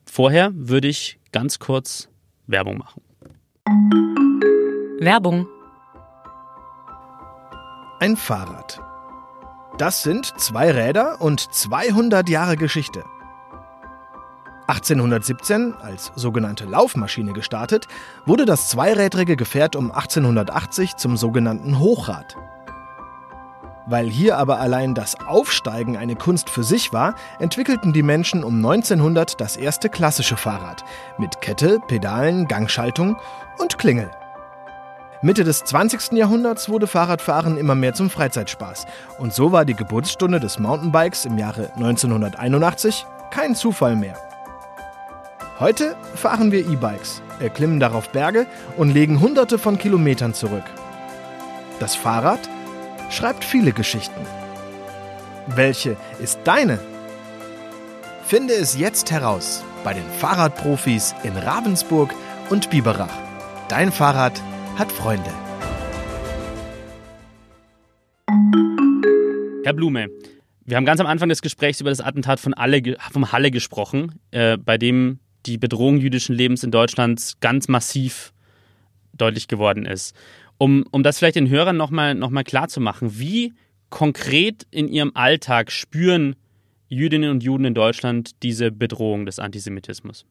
[0.05, 2.07] Vorher würde ich ganz kurz
[2.45, 3.01] Werbung machen.
[4.99, 5.47] Werbung.
[7.99, 8.80] Ein Fahrrad.
[9.77, 13.03] Das sind zwei Räder und 200 Jahre Geschichte.
[14.67, 17.87] 1817 als sogenannte Laufmaschine gestartet,
[18.25, 22.37] wurde das zweirädrige Gefährt um 1880 zum sogenannten Hochrad.
[23.87, 28.55] Weil hier aber allein das Aufsteigen eine Kunst für sich war, entwickelten die Menschen um
[28.57, 30.85] 1900 das erste klassische Fahrrad
[31.17, 33.17] mit Kette, Pedalen, Gangschaltung
[33.57, 34.11] und Klingel.
[35.23, 36.13] Mitte des 20.
[36.13, 38.87] Jahrhunderts wurde Fahrradfahren immer mehr zum Freizeitspaß
[39.19, 44.17] und so war die Geburtsstunde des Mountainbikes im Jahre 1981 kein Zufall mehr.
[45.59, 50.63] Heute fahren wir E-Bikes, erklimmen darauf Berge und legen hunderte von Kilometern zurück.
[51.79, 52.39] Das Fahrrad
[53.11, 54.21] schreibt viele Geschichten.
[55.45, 56.79] Welche ist deine?
[58.25, 62.11] Finde es jetzt heraus bei den Fahrradprofis in Ravensburg
[62.49, 63.13] und Biberach.
[63.67, 64.33] Dein Fahrrad
[64.77, 65.29] hat Freunde.
[69.63, 70.09] Herr Blume,
[70.65, 74.19] wir haben ganz am Anfang des Gesprächs über das Attentat von Halle, vom Halle gesprochen,
[74.31, 78.33] äh, bei dem die Bedrohung jüdischen Lebens in Deutschland ganz massiv
[79.13, 80.15] deutlich geworden ist
[80.61, 83.51] um, um das vielleicht den Hörern nochmal noch mal klar zu machen, wie
[83.89, 86.35] konkret in ihrem Alltag spüren
[86.87, 90.27] Jüdinnen und Juden in Deutschland diese Bedrohung des Antisemitismus?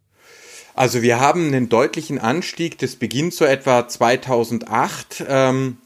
[0.80, 2.78] Also wir haben einen deutlichen Anstieg.
[2.78, 5.26] Das beginnt so etwa 2008.
[5.28, 5.76] Ähm,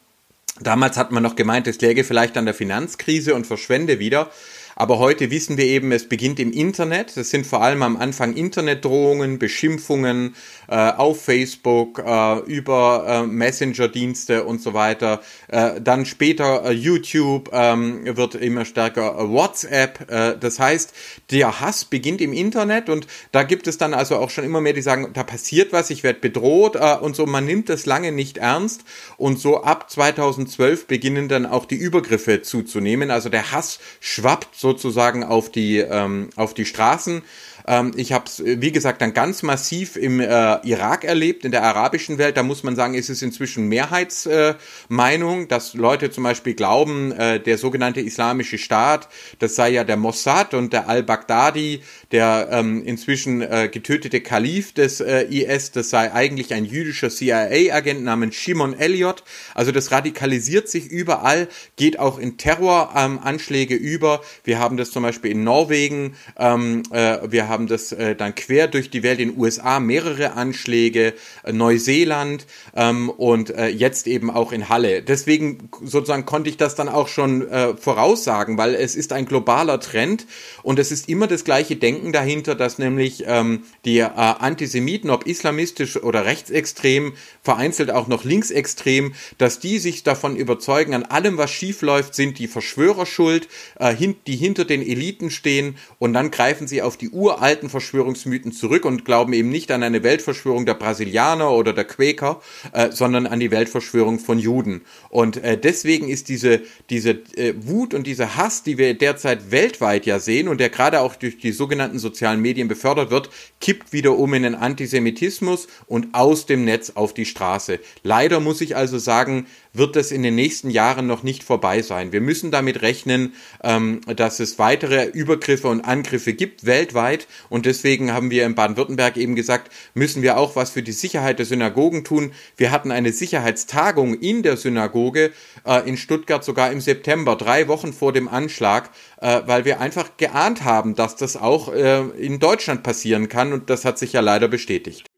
[0.61, 4.30] damals hat man noch gemeint, es läge vielleicht an der Finanzkrise und verschwende wieder.
[4.77, 7.17] Aber heute wissen wir eben, es beginnt im Internet.
[7.17, 10.35] Das sind vor allem am Anfang Internetdrohungen, Beschimpfungen
[10.69, 15.21] äh, auf Facebook, äh, über äh, Messenger-Dienste und so weiter.
[15.49, 20.11] Äh, dann später äh, YouTube ähm, wird immer stärker äh, WhatsApp.
[20.11, 20.93] Äh, das heißt,
[21.31, 24.73] der Hass beginnt im Internet und da gibt es dann also auch schon immer mehr,
[24.73, 27.27] die sagen, da passiert was, ich werde bedroht äh, und so.
[27.27, 28.85] Man nimmt das lange nicht ernst
[29.17, 33.11] und so ab 2012 beginnen dann auch die Übergriffe zuzunehmen.
[33.11, 37.22] Also der Hass schwappt sozusagen auf die, ähm, auf die Straßen.
[37.66, 40.27] Ähm, ich habe es, wie gesagt, dann ganz massiv im äh,
[40.66, 42.37] Irak erlebt, in der arabischen Welt.
[42.37, 47.40] Da muss man sagen, ist es inzwischen Mehrheitsmeinung, äh, dass Leute zum Beispiel glauben, äh,
[47.40, 53.42] der sogenannte Islamische Staat, das sei ja der Mossad und der al-Baghdadi, der ähm, inzwischen
[53.42, 59.24] äh, getötete Kalif des äh, IS, das sei eigentlich ein jüdischer CIA-Agent namens Shimon Elliot.
[59.55, 64.20] Also das radikalisiert sich überall, geht auch in Terroranschläge ähm, über.
[64.44, 68.35] Wir haben das zum Beispiel in Norwegen, ähm, äh, wir haben haben das äh, dann
[68.35, 71.14] quer durch die Welt in USA mehrere Anschläge,
[71.45, 75.03] äh, Neuseeland ähm, und äh, jetzt eben auch in Halle.
[75.03, 79.79] Deswegen sozusagen konnte ich das dann auch schon äh, voraussagen, weil es ist ein globaler
[79.79, 80.27] Trend
[80.62, 85.27] und es ist immer das gleiche Denken dahinter, dass nämlich ähm, die äh, Antisemiten, ob
[85.27, 91.53] islamistisch oder rechtsextrem, vereinzelt auch noch linksextrem, dass die sich davon überzeugen, an allem, was
[91.53, 93.47] schief läuft, sind die Verschwörer schuld,
[93.79, 93.95] äh,
[94.27, 98.87] die hinter den Eliten stehen und dann greifen sie auf die uralten alten Verschwörungsmythen zurück
[98.87, 102.40] und glauben eben nicht an eine Weltverschwörung der Brasilianer oder der Quäker,
[102.72, 104.80] äh, sondern an die Weltverschwörung von Juden.
[105.11, 110.07] Und äh, deswegen ist diese, diese äh, Wut und dieser Hass, die wir derzeit weltweit
[110.07, 113.28] ja sehen und der gerade auch durch die sogenannten sozialen Medien befördert wird,
[113.61, 117.78] kippt wieder um in den Antisemitismus und aus dem Netz auf die Straße.
[118.02, 122.13] Leider muss ich also sagen, wird es in den nächsten Jahren noch nicht vorbei sein.
[122.13, 128.13] Wir müssen damit rechnen, ähm, dass es weitere Übergriffe und Angriffe gibt weltweit und deswegen
[128.13, 132.05] haben wir in Baden-Württemberg eben gesagt, müssen wir auch was für die Sicherheit der Synagogen
[132.05, 132.33] tun.
[132.57, 135.33] Wir hatten eine Sicherheitstagung in der Synagoge
[135.67, 140.17] äh, in Stuttgart sogar im September, drei Wochen vor dem Anschlag, äh, weil wir einfach
[140.17, 144.21] geahnt haben, dass das auch äh, in Deutschland passieren kann und das hat sich ja
[144.21, 145.11] leider bestätigt.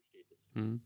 [0.55, 0.81] Mhm.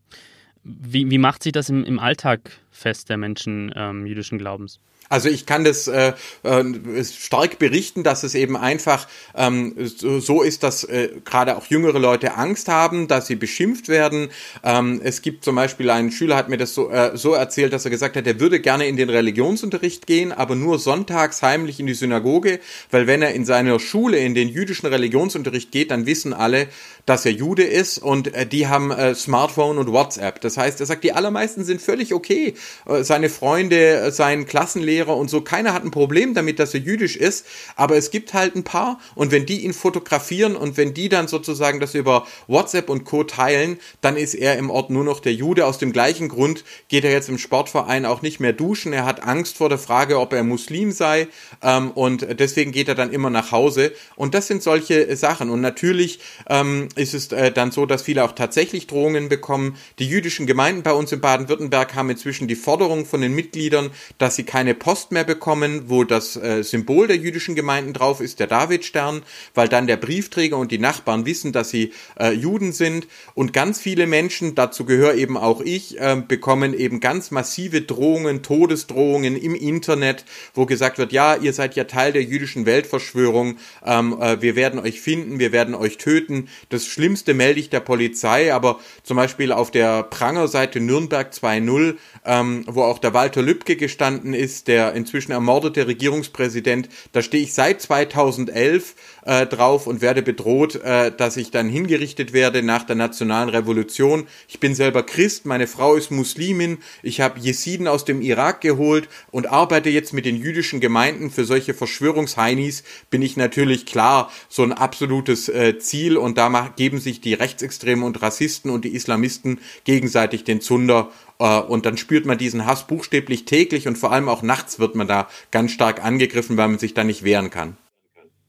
[0.64, 4.78] Wie, wie macht sich das im, im Alltag fest der Menschen ähm, jüdischen Glaubens?
[5.12, 10.62] Also ich kann das äh, äh, stark berichten, dass es eben einfach ähm, so, ist,
[10.62, 14.30] dass äh, gerade auch jüngere Leute Angst haben, dass sie beschimpft werden.
[14.64, 17.84] Ähm, es gibt zum Beispiel einen Schüler, hat mir das so, äh, so erzählt, dass
[17.84, 21.86] er gesagt hat, er würde gerne in den Religionsunterricht gehen, aber nur sonntags heimlich in
[21.86, 22.58] die Synagoge,
[22.90, 26.68] weil wenn er in seiner Schule in den jüdischen Religionsunterricht geht, dann wissen alle,
[27.06, 30.40] dass er Jude ist und äh, die haben äh, Smartphone und WhatsApp.
[30.40, 32.54] Das heißt, er sagt, die allermeisten sind völlig okay.
[32.86, 36.74] Äh, seine Freunde, äh, sein Klassenlehrer, Lehrer und so, keiner hat ein Problem damit, dass
[36.74, 40.76] er jüdisch ist, aber es gibt halt ein paar und wenn die ihn fotografieren und
[40.76, 43.24] wenn die dann sozusagen das über WhatsApp und Co.
[43.24, 45.66] teilen, dann ist er im Ort nur noch der Jude.
[45.66, 48.92] Aus dem gleichen Grund geht er jetzt im Sportverein auch nicht mehr duschen.
[48.92, 51.28] Er hat Angst vor der Frage, ob er Muslim sei
[51.62, 53.92] ähm, und deswegen geht er dann immer nach Hause.
[54.14, 55.50] Und das sind solche Sachen.
[55.50, 59.76] Und natürlich ähm, ist es äh, dann so, dass viele auch tatsächlich Drohungen bekommen.
[59.98, 64.36] Die jüdischen Gemeinden bei uns in Baden-Württemberg haben inzwischen die Forderung von den Mitgliedern, dass
[64.36, 68.46] sie keine Post mehr bekommen, wo das äh, Symbol der jüdischen Gemeinden drauf ist, der
[68.46, 69.22] Davidstern,
[69.54, 73.06] weil dann der Briefträger und die Nachbarn wissen, dass sie äh, Juden sind.
[73.34, 78.42] Und ganz viele Menschen, dazu gehöre eben auch ich, äh, bekommen eben ganz massive Drohungen,
[78.42, 80.24] Todesdrohungen im Internet,
[80.54, 84.80] wo gesagt wird, ja, ihr seid ja Teil der jüdischen Weltverschwörung, ähm, äh, wir werden
[84.80, 86.48] euch finden, wir werden euch töten.
[86.68, 92.64] Das Schlimmste melde ich der Polizei, aber zum Beispiel auf der Prangerseite Nürnberg 2.0, ähm,
[92.66, 97.82] wo auch der Walter Lübcke gestanden ist, der inzwischen ermordete Regierungspräsident, da stehe ich seit
[97.82, 103.48] 2011 äh, drauf und werde bedroht, äh, dass ich dann hingerichtet werde nach der nationalen
[103.48, 104.26] Revolution.
[104.48, 109.08] Ich bin selber Christ, meine Frau ist Muslimin, ich habe Jesiden aus dem Irak geholt
[109.30, 114.62] und arbeite jetzt mit den jüdischen Gemeinden für solche Verschwörungsheinis, bin ich natürlich klar so
[114.62, 119.60] ein absolutes äh, Ziel und da geben sich die Rechtsextremen und Rassisten und die Islamisten
[119.84, 124.28] gegenseitig den Zunder äh, und dann spürt man diesen Hass buchstäblich täglich und vor allem
[124.28, 127.76] auch nachts wird man da ganz stark angegriffen, weil man sich da nicht wehren kann.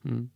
[0.03, 0.29] Hm.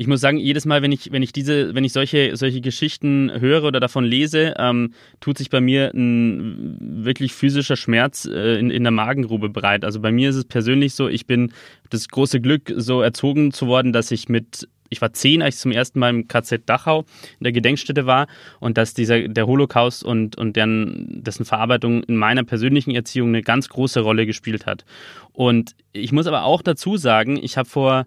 [0.00, 3.32] Ich muss sagen, jedes Mal, wenn ich, wenn ich diese, wenn ich solche, solche Geschichten
[3.40, 8.70] höre oder davon lese, ähm, tut sich bei mir ein wirklich physischer Schmerz äh, in,
[8.70, 9.84] in der Magengrube bereit.
[9.84, 11.52] Also bei mir ist es persönlich so, ich bin
[11.90, 15.60] das große Glück, so erzogen zu worden, dass ich mit ich war zehn, als ich
[15.62, 17.00] zum ersten Mal im KZ Dachau
[17.40, 18.28] in der Gedenkstätte war
[18.60, 23.42] und dass dieser der Holocaust und, und deren, dessen Verarbeitung in meiner persönlichen Erziehung eine
[23.42, 24.84] ganz große Rolle gespielt hat.
[25.32, 28.06] Und ich muss aber auch dazu sagen, ich habe vor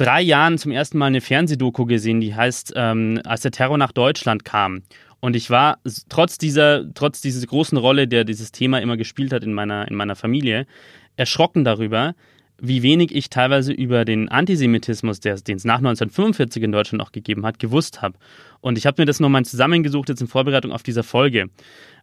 [0.00, 3.92] drei Jahren zum ersten Mal eine Fernsehdoku gesehen, die heißt, ähm, als der Terror nach
[3.92, 4.82] Deutschland kam.
[5.20, 9.44] Und ich war trotz dieser, trotz dieser großen Rolle, der dieses Thema immer gespielt hat
[9.44, 10.66] in meiner, in meiner Familie,
[11.16, 12.14] erschrocken darüber,
[12.58, 17.44] wie wenig ich teilweise über den Antisemitismus, den es nach 1945 in Deutschland auch gegeben
[17.44, 18.16] hat, gewusst habe.
[18.60, 21.50] Und ich habe mir das nochmal zusammengesucht jetzt in Vorbereitung auf diese Folge.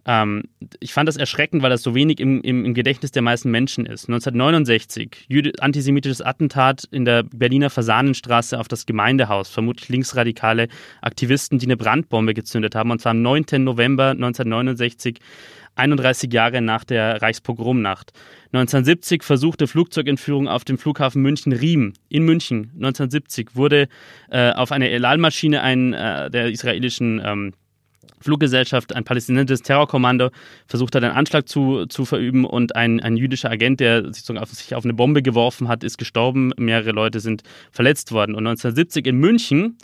[0.05, 0.43] Ähm,
[0.79, 3.85] ich fand das erschreckend, weil das so wenig im, im, im Gedächtnis der meisten Menschen
[3.85, 4.07] ist.
[4.07, 10.67] 1969, Jüde, antisemitisches Attentat in der Berliner Fasanenstraße auf das Gemeindehaus, vermutlich linksradikale
[11.01, 13.45] Aktivisten, die eine Brandbombe gezündet haben, und zwar am 9.
[13.63, 15.19] November 1969
[15.77, 18.11] 31 Jahre nach der Reichspogromnacht.
[18.53, 22.71] 1970 versuchte Flugzeugentführung auf dem Flughafen München-Riem in München.
[22.75, 23.87] 1970 wurde
[24.29, 27.53] äh, auf eine Elal-Maschine ein, äh, der israelischen ähm,
[28.19, 30.29] Fluggesellschaft, ein palästinensisches Terrorkommando,
[30.67, 34.49] versucht hat, einen Anschlag zu, zu verüben und ein, ein jüdischer Agent, der sich, auf,
[34.49, 36.51] sich auf eine Bombe geworfen hat, ist gestorben.
[36.57, 38.35] Mehrere Leute sind verletzt worden.
[38.35, 39.77] Und 1970 in München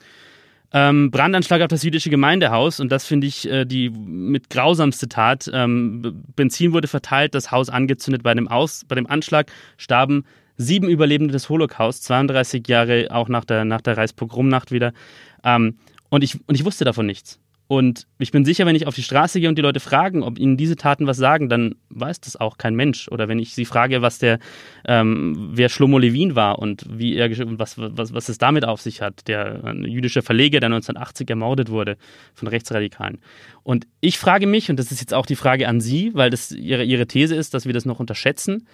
[0.76, 5.50] ähm, Brandanschlag auf das jüdische Gemeindehaus und das finde ich äh, die mit grausamste Tat.
[5.54, 8.24] Ähm, Benzin wurde verteilt, das Haus angezündet.
[8.24, 10.26] Bei dem, Aus, bei dem Anschlag starben
[10.58, 14.94] sieben Überlebende des Holocaust, 32 Jahre auch nach der, nach der Reichspogromnacht wieder.
[15.44, 15.78] Ähm,
[16.10, 17.40] und, ich, und ich wusste davon nichts.
[17.68, 20.38] Und ich bin sicher, wenn ich auf die Straße gehe und die Leute fragen, ob
[20.38, 23.08] ihnen diese Taten was sagen, dann weiß das auch kein Mensch.
[23.08, 24.40] Oder wenn ich sie frage, was der,
[24.86, 29.02] ähm, wer Schlomo Levin war und wie er, was, was, was es damit auf sich
[29.02, 31.98] hat, der jüdische Verleger, der 1980 ermordet wurde
[32.34, 33.20] von Rechtsradikalen.
[33.64, 36.52] Und ich frage mich, und das ist jetzt auch die Frage an Sie, weil das
[36.52, 38.68] ihre, ihre These ist, dass wir das noch unterschätzen,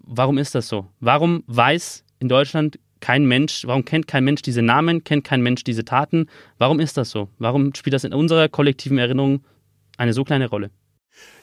[0.00, 0.86] warum ist das so?
[0.98, 5.64] Warum weiß in Deutschland kein Mensch, warum kennt kein Mensch diese Namen, kennt kein Mensch
[5.64, 6.26] diese Taten?
[6.58, 7.28] Warum ist das so?
[7.38, 9.44] Warum spielt das in unserer kollektiven Erinnerung
[9.96, 10.70] eine so kleine Rolle?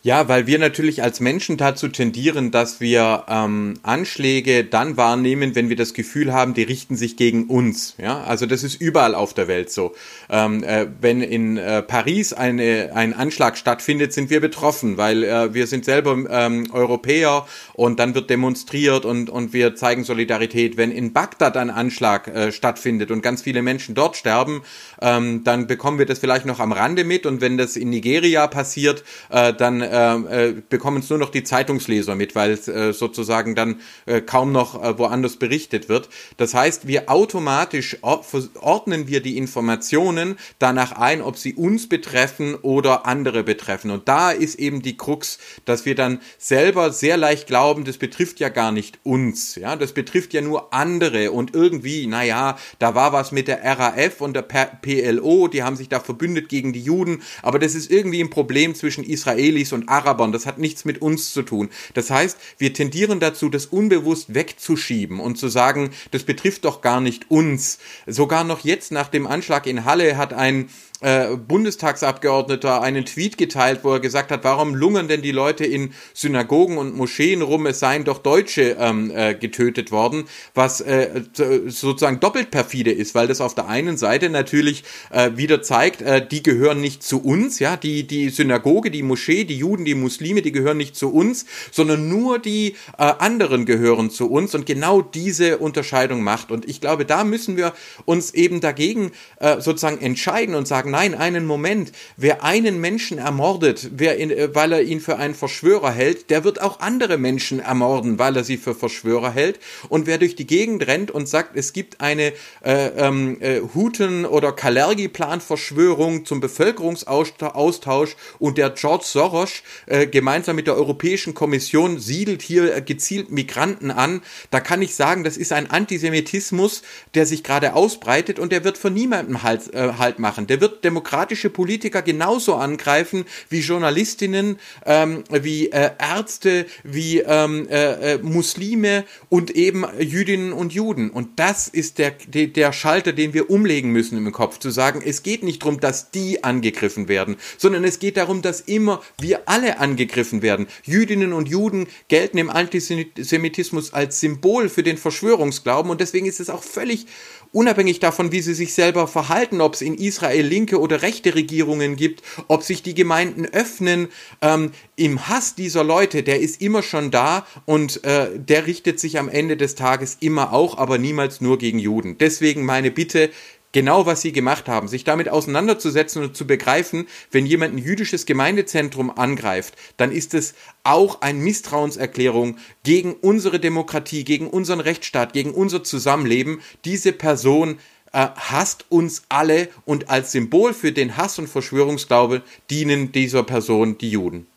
[0.03, 5.69] Ja, weil wir natürlich als Menschen dazu tendieren, dass wir ähm, Anschläge dann wahrnehmen, wenn
[5.69, 7.95] wir das Gefühl haben, die richten sich gegen uns.
[7.97, 9.95] Ja, also das ist überall auf der Welt so.
[10.29, 15.53] Ähm, äh, wenn in äh, Paris eine, ein Anschlag stattfindet, sind wir betroffen, weil äh,
[15.53, 20.77] wir sind selber ähm, Europäer und dann wird demonstriert und, und wir zeigen Solidarität.
[20.77, 24.61] Wenn in Bagdad ein Anschlag äh, stattfindet und ganz viele Menschen dort sterben,
[25.01, 28.47] ähm, dann bekommen wir das vielleicht noch am Rande mit und wenn das in Nigeria
[28.47, 33.55] passiert, äh, dann äh, äh, bekommen es nur noch die Zeitungsleser mit, weil äh, sozusagen
[33.55, 36.09] dann äh, kaum noch äh, woanders berichtet wird.
[36.37, 43.05] Das heißt, wir automatisch ordnen wir die Informationen danach ein, ob sie uns betreffen oder
[43.05, 43.91] andere betreffen.
[43.91, 48.39] Und da ist eben die Krux, dass wir dann selber sehr leicht glauben, das betrifft
[48.39, 49.55] ja gar nicht uns.
[49.55, 54.21] Ja, das betrifft ja nur andere und irgendwie, naja, da war was mit der RAF
[54.21, 58.21] und der PLO, die haben sich da verbündet gegen die Juden, aber das ist irgendwie
[58.21, 60.31] ein Problem zwischen Israelis und Arabern.
[60.31, 61.69] Das hat nichts mit uns zu tun.
[61.93, 67.01] Das heißt, wir tendieren dazu, das unbewusst wegzuschieben und zu sagen, das betrifft doch gar
[67.01, 67.79] nicht uns.
[68.05, 70.69] Sogar noch jetzt nach dem Anschlag in Halle hat ein
[71.01, 75.93] äh, Bundestagsabgeordneter einen Tweet geteilt, wo er gesagt hat, warum lungern denn die Leute in
[76.13, 82.19] Synagogen und Moscheen rum, es seien doch Deutsche ähm, äh, getötet worden, was äh, sozusagen
[82.19, 86.43] doppelt perfide ist, weil das auf der einen Seite natürlich äh, wieder zeigt, äh, die
[86.43, 90.51] gehören nicht zu uns, ja, die, die Synagoge, die Moschee die Juden, die Muslime, die
[90.51, 95.57] gehören nicht zu uns, sondern nur die äh, anderen gehören zu uns und genau diese
[95.57, 96.51] Unterscheidung macht.
[96.51, 97.73] Und ich glaube, da müssen wir
[98.05, 103.89] uns eben dagegen äh, sozusagen entscheiden und sagen, nein, einen Moment, wer einen Menschen ermordet,
[103.93, 107.59] wer in, äh, weil er ihn für einen Verschwörer hält, der wird auch andere Menschen
[107.59, 109.59] ermorden, weil er sie für Verschwörer hält.
[109.89, 112.33] Und wer durch die Gegend rennt und sagt, es gibt eine
[112.63, 120.67] äh, ähm, äh, Huten- oder Kalergi-Plan-Verschwörung zum Bevölkerungsaustausch und der George Soros äh, gemeinsam mit
[120.67, 124.21] der Europäischen Kommission siedelt hier äh, gezielt Migranten an,
[124.51, 126.81] da kann ich sagen, das ist ein Antisemitismus,
[127.13, 130.47] der sich gerade ausbreitet und der wird von niemandem halt, äh, halt machen.
[130.47, 138.13] Der wird demokratische Politiker genauso angreifen wie Journalistinnen, ähm, wie äh, Ärzte, wie ähm, äh,
[138.13, 141.09] äh Muslime und eben Jüdinnen und Juden.
[141.09, 145.01] Und das ist der, der, der Schalter, den wir umlegen müssen im Kopf, zu sagen,
[145.03, 149.47] es geht nicht darum, dass die angegriffen werden, sondern es geht darum, dass immer wir
[149.47, 150.67] alle angegriffen werden.
[150.83, 156.49] Jüdinnen und Juden gelten im Antisemitismus als Symbol für den Verschwörungsglauben und deswegen ist es
[156.49, 157.05] auch völlig
[157.51, 161.95] unabhängig davon, wie sie sich selber verhalten, ob es in Israel linke oder rechte Regierungen
[161.95, 164.07] gibt, ob sich die Gemeinden öffnen,
[164.41, 169.19] ähm, im Hass dieser Leute, der ist immer schon da und äh, der richtet sich
[169.19, 172.17] am Ende des Tages immer auch, aber niemals nur gegen Juden.
[172.17, 173.29] Deswegen meine Bitte,
[173.71, 178.25] genau was sie gemacht haben, sich damit auseinanderzusetzen und zu begreifen, wenn jemand ein jüdisches
[178.25, 185.51] Gemeindezentrum angreift, dann ist es auch eine Misstrauenserklärung gegen unsere Demokratie, gegen unseren Rechtsstaat, gegen
[185.51, 186.61] unser Zusammenleben.
[186.85, 187.77] Diese Person
[188.13, 193.97] äh, hasst uns alle und als Symbol für den Hass und Verschwörungsglaube dienen dieser Person
[193.97, 194.47] die Juden.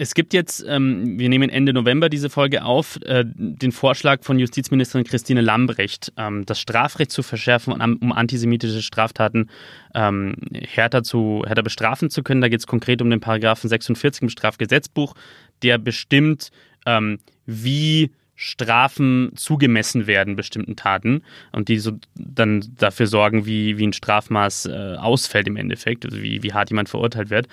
[0.00, 4.38] Es gibt jetzt, ähm, wir nehmen Ende November diese Folge auf, äh, den Vorschlag von
[4.38, 9.50] Justizministerin Christine Lambrecht, ähm, das Strafrecht zu verschärfen, um antisemitische Straftaten
[9.96, 12.40] ähm, härter, zu, härter bestrafen zu können.
[12.40, 15.14] Da geht es konkret um den Paragraphen 46 im Strafgesetzbuch,
[15.64, 16.50] der bestimmt,
[16.86, 23.86] ähm, wie Strafen zugemessen werden bestimmten Taten und die so dann dafür sorgen, wie, wie
[23.88, 27.48] ein Strafmaß äh, ausfällt im Endeffekt, also wie, wie hart jemand verurteilt wird.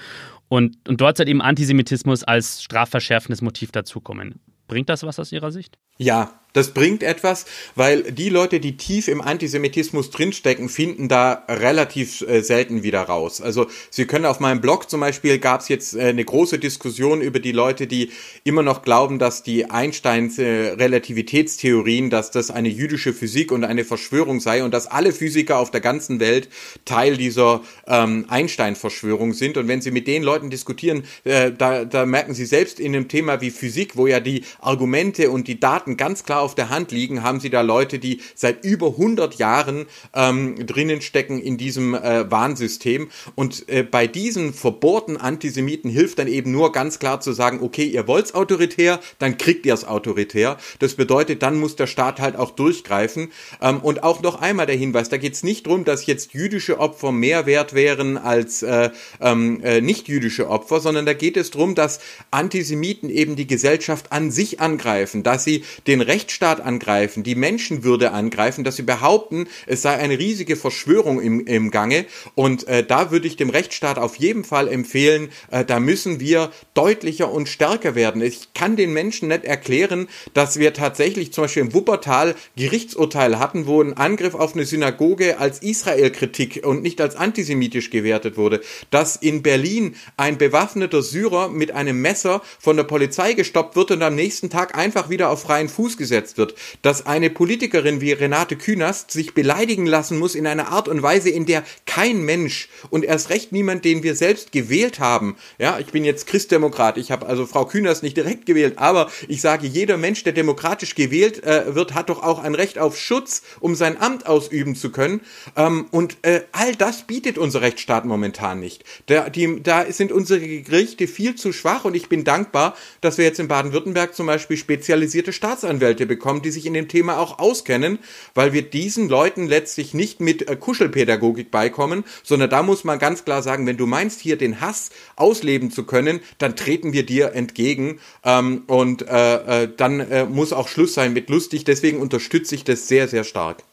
[0.47, 4.39] Und, und dort soll eben Antisemitismus als strafverschärfendes Motiv dazukommen.
[4.67, 5.79] Bringt das was aus Ihrer Sicht?
[5.97, 7.45] Ja, das bringt etwas,
[7.75, 13.41] weil die Leute, die tief im Antisemitismus drinstecken, finden da relativ äh, selten wieder raus.
[13.41, 17.19] Also Sie können auf meinem Blog zum Beispiel gab es jetzt äh, eine große Diskussion
[17.19, 18.11] über die Leute, die
[18.45, 23.83] immer noch glauben, dass die Einsteins äh, Relativitätstheorien, dass das eine jüdische Physik und eine
[23.83, 26.47] Verschwörung sei und dass alle Physiker auf der ganzen Welt
[26.85, 29.57] Teil dieser ähm, Einstein-Verschwörung sind.
[29.57, 33.09] Und wenn Sie mit den Leuten diskutieren, äh, da, da merken Sie selbst in einem
[33.09, 36.91] Thema wie Physik, wo ja die Argumente und die Daten ganz klar auf der Hand
[36.91, 41.95] liegen, haben sie da Leute, die seit über 100 Jahren ähm, drinnen stecken in diesem
[41.95, 43.09] äh, Warnsystem.
[43.33, 47.85] Und äh, bei diesen verbohrten Antisemiten hilft dann eben nur ganz klar zu sagen, okay,
[47.85, 50.57] ihr wollt's autoritär, dann kriegt ihr es autoritär.
[50.77, 53.31] Das bedeutet, dann muss der Staat halt auch durchgreifen.
[53.59, 57.11] Ähm, und auch noch einmal der Hinweis, da geht's nicht drum, dass jetzt jüdische Opfer
[57.11, 61.73] mehr wert wären als äh, ähm, äh, nicht jüdische Opfer, sondern da geht es drum,
[61.73, 67.35] dass Antisemiten eben die Gesellschaft an sich angreifen, dass sie den Rechtsstaat Rechtsstaat angreifen, die
[67.35, 72.05] Menschenwürde angreifen, dass sie behaupten, es sei eine riesige Verschwörung im, im Gange.
[72.35, 76.51] Und äh, da würde ich dem Rechtsstaat auf jeden Fall empfehlen, äh, da müssen wir
[76.73, 78.21] deutlicher und stärker werden.
[78.21, 83.65] Ich kann den Menschen nicht erklären, dass wir tatsächlich zum Beispiel im Wuppertal Gerichtsurteile hatten,
[83.65, 88.59] wo ein Angriff auf eine Synagoge als Israel-Kritik und nicht als antisemitisch gewertet wurde.
[88.91, 94.01] Dass in Berlin ein bewaffneter Syrer mit einem Messer von der Polizei gestoppt wird und
[94.01, 98.13] am nächsten Tag einfach wieder auf freien Fuß gesetzt umgesetzt wird, dass eine Politikerin wie
[98.13, 102.69] Renate Künast sich beleidigen lassen muss in einer Art und Weise, in der kein Mensch
[102.89, 107.11] und erst recht niemand, den wir selbst gewählt haben, ja, ich bin jetzt Christdemokrat, ich
[107.11, 111.43] habe also Frau Künast nicht direkt gewählt, aber ich sage, jeder Mensch, der demokratisch gewählt
[111.43, 115.21] äh, wird, hat doch auch ein Recht auf Schutz, um sein Amt ausüben zu können.
[115.55, 118.83] Ähm, und äh, all das bietet unser Rechtsstaat momentan nicht.
[119.07, 123.25] Da, die, da sind unsere Gerichte viel zu schwach und ich bin dankbar, dass wir
[123.25, 127.39] jetzt in Baden-Württemberg zum Beispiel spezialisierte Staatsanwälte bekommen bekommen, die sich in dem Thema auch
[127.39, 127.99] auskennen,
[128.33, 133.25] weil wir diesen Leuten letztlich nicht mit äh, Kuschelpädagogik beikommen, sondern da muss man ganz
[133.25, 137.33] klar sagen, wenn du meinst, hier den Hass ausleben zu können, dann treten wir dir
[137.33, 141.63] entgegen ähm, und äh, äh, dann äh, muss auch Schluss sein mit lustig.
[141.63, 143.63] Deswegen unterstütze ich das sehr, sehr stark.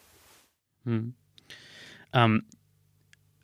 [0.85, 1.15] Hm.
[2.13, 2.43] Ähm,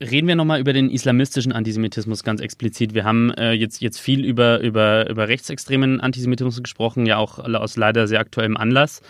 [0.01, 2.95] Reden wir nochmal über den islamistischen Antisemitismus ganz explizit.
[2.95, 7.77] Wir haben äh, jetzt, jetzt viel über, über, über rechtsextremen Antisemitismus gesprochen, ja auch aus
[7.77, 9.03] leider sehr aktuellem Anlass.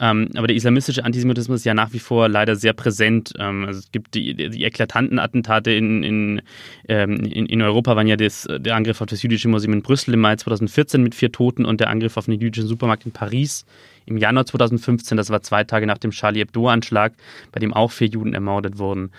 [0.00, 3.34] Ähm, aber der islamistische Antisemitismus ist ja nach wie vor leider sehr präsent.
[3.38, 6.42] Ähm, also es gibt die, die eklatanten Attentate in, in,
[6.88, 10.14] ähm, in, in, Europa, waren ja das, der Angriff auf das jüdische Museum in Brüssel
[10.14, 13.66] im Mai 2014 mit vier Toten und der Angriff auf einen jüdischen Supermarkt in Paris
[14.06, 15.18] im Januar 2015.
[15.18, 17.12] Das war zwei Tage nach dem Charlie Hebdo-Anschlag,
[17.52, 19.10] bei dem auch vier Juden ermordet wurden.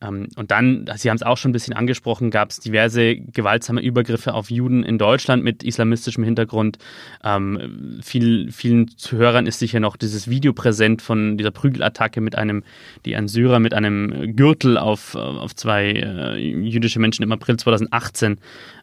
[0.00, 3.80] Ähm, und dann, Sie haben es auch schon ein bisschen angesprochen, gab es diverse gewaltsame
[3.80, 6.78] Übergriffe auf Juden in Deutschland mit islamistischem Hintergrund.
[7.22, 12.64] Ähm, viel, vielen Zuhörern ist sicher noch dieses Video präsent von dieser Prügelattacke mit einem,
[13.04, 18.38] die ein Syrer mit einem Gürtel auf, auf zwei äh, jüdische Menschen im April 2018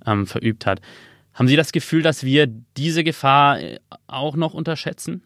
[0.05, 0.81] ähm, verübt hat.
[1.33, 2.47] Haben Sie das Gefühl, dass wir
[2.77, 5.23] diese Gefahr äh, auch noch unterschätzen?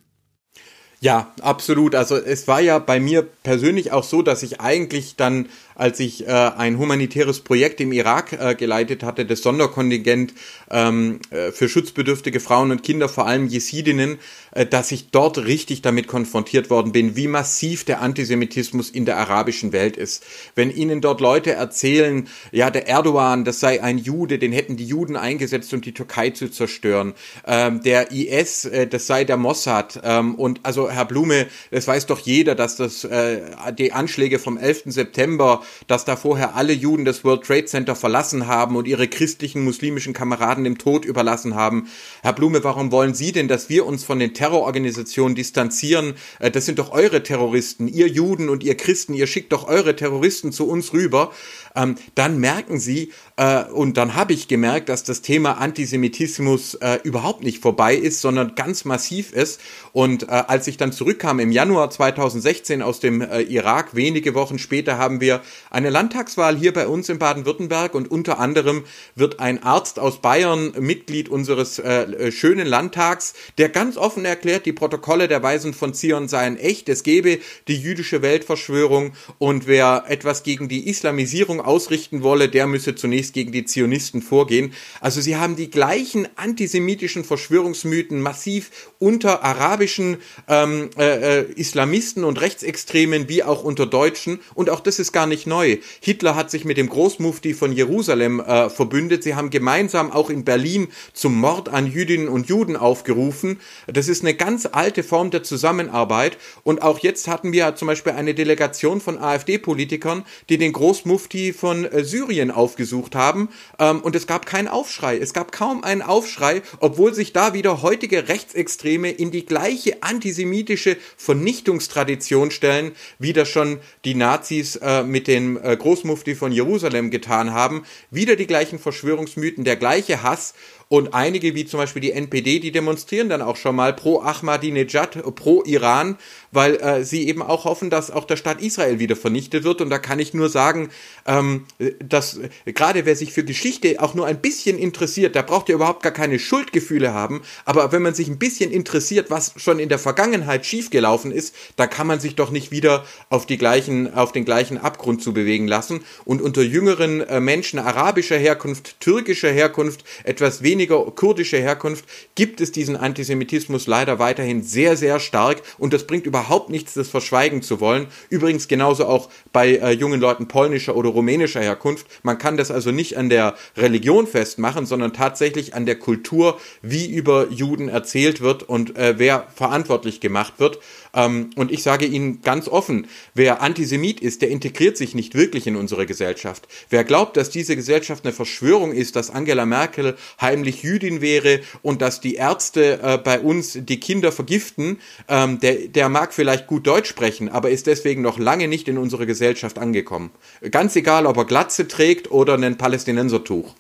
[1.02, 1.94] Ja, absolut.
[1.94, 6.28] Also es war ja bei mir persönlich auch so, dass ich eigentlich dann als ich
[6.28, 10.34] äh, ein humanitäres Projekt im Irak äh, geleitet hatte, das Sonderkontingent
[10.72, 14.18] ähm, äh, für schutzbedürftige Frauen und Kinder, vor allem Jesidinnen,
[14.52, 19.18] äh, dass ich dort richtig damit konfrontiert worden bin, wie massiv der Antisemitismus in der
[19.18, 20.24] arabischen Welt ist.
[20.56, 24.86] Wenn ihnen dort Leute erzählen, ja, der Erdogan, das sei ein Jude, den hätten die
[24.86, 27.14] Juden eingesetzt, um die Türkei zu zerstören.
[27.46, 30.00] Ähm, der IS, äh, das sei der Mossad.
[30.04, 33.42] Ähm, und also Herr Blume, das weiß doch jeder, dass das äh,
[33.78, 34.84] die Anschläge vom 11.
[34.86, 39.64] September dass da vorher alle Juden das World Trade Center verlassen haben und ihre christlichen,
[39.64, 41.88] muslimischen Kameraden dem Tod überlassen haben.
[42.22, 46.16] Herr Blume, warum wollen Sie denn, dass wir uns von den Terrororganisationen distanzieren?
[46.40, 49.96] Äh, das sind doch eure Terroristen, ihr Juden und ihr Christen, ihr schickt doch eure
[49.96, 51.32] Terroristen zu uns rüber.
[51.76, 57.00] Ähm, dann merken Sie, äh, und dann habe ich gemerkt, dass das Thema Antisemitismus äh,
[57.04, 59.60] überhaupt nicht vorbei ist, sondern ganz massiv ist.
[59.92, 64.58] Und äh, als ich dann zurückkam im Januar 2016 aus dem äh, Irak, wenige Wochen
[64.58, 69.64] später haben wir eine Landtagswahl hier bei uns in Baden-Württemberg und unter anderem wird ein
[69.64, 75.28] Arzt aus Bayern Mitglied unseres äh, äh, schönen Landtags, der ganz offen erklärt, die Protokolle
[75.28, 80.70] der Weisen von Zion seien echt, es gebe die jüdische Weltverschwörung und wer etwas gegen
[80.70, 84.74] die Islamisierung ausrichten wolle, der müsse zunächst gegen die Zionisten vorgehen.
[85.02, 92.40] Also sie haben die gleichen antisemitischen Verschwörungsmythen massiv unter arabischen ähm, äh, äh, Islamisten und
[92.42, 94.40] Rechtsextremen wie auch unter Deutschen.
[94.54, 95.78] Und auch das ist gar nicht neu.
[96.00, 99.24] Hitler hat sich mit dem Großmufti von Jerusalem äh, verbündet.
[99.24, 103.60] Sie haben gemeinsam auch in Berlin zum Mord an Jüdinnen und Juden aufgerufen.
[103.88, 106.38] Das ist eine ganz alte Form der Zusammenarbeit.
[106.64, 111.86] Und auch jetzt hatten wir zum Beispiel eine Delegation von AfD-Politikern, die den Großmufti von
[111.86, 113.50] äh, Syrien aufgesucht haben
[113.80, 115.18] ähm, und es gab keinen Aufschrei.
[115.18, 120.98] Es gab kaum einen Aufschrei, obwohl sich da wieder heutige Rechtsextreme in die gleiche antisemitische
[121.18, 127.52] Vernichtungstradition stellen, wie das schon die Nazis äh, mit dem äh, Großmufti von Jerusalem getan
[127.54, 127.86] haben.
[128.12, 130.54] Wieder die gleichen Verschwörungsmythen, der gleiche Hass
[130.88, 135.24] und einige, wie zum Beispiel die NPD, die demonstrieren dann auch schon mal pro Ahmadinejad,
[135.36, 136.18] pro Iran,
[136.52, 139.82] weil äh, sie eben auch hoffen, dass auch der Staat Israel wieder vernichtet wird.
[139.82, 140.90] Und da kann ich nur sagen,
[141.26, 141.66] ähm,
[142.00, 145.76] dass äh, gerade wer sich für Geschichte auch nur ein bisschen interessiert, der braucht ja
[145.76, 147.42] überhaupt gar keine Schuldgefühle haben.
[147.66, 151.88] Aber wenn man sich ein bisschen interessiert, was schon in der Vergangenheit schiefgelaufen ist, da
[151.88, 155.68] kann man sich doch nicht wieder auf die gleichen, auf den gleichen Abgrund zu bewegen
[155.68, 156.06] lassen.
[156.26, 162.04] Und unter jüngeren äh, Menschen arabischer Herkunft, türkischer Herkunft, etwas weniger weniger kurdische Herkunft
[162.36, 167.08] gibt es diesen Antisemitismus leider weiterhin sehr, sehr stark und das bringt überhaupt nichts, das
[167.08, 168.08] verschweigen zu wollen.
[168.30, 172.08] Übrigens genauso auch bei äh, jungen Leuten polnischer oder rumänischer Herkunft.
[172.24, 177.06] Man kann das also nicht an der Religion festmachen, sondern tatsächlich an der Kultur, wie
[177.06, 180.80] über Juden erzählt wird und äh, wer verantwortlich gemacht wird.
[181.16, 185.66] Ähm, und ich sage Ihnen ganz offen, wer Antisemit ist, der integriert sich nicht wirklich
[185.66, 186.68] in unsere Gesellschaft.
[186.90, 192.02] Wer glaubt, dass diese Gesellschaft eine Verschwörung ist, dass Angela Merkel heimlich Jüdin wäre und
[192.02, 196.86] dass die Ärzte äh, bei uns die Kinder vergiften, ähm, der, der mag vielleicht gut
[196.86, 200.32] Deutsch sprechen, aber ist deswegen noch lange nicht in unsere Gesellschaft angekommen.
[200.72, 203.74] Ganz egal, ob er Glatze trägt oder ein Palästinensertuch.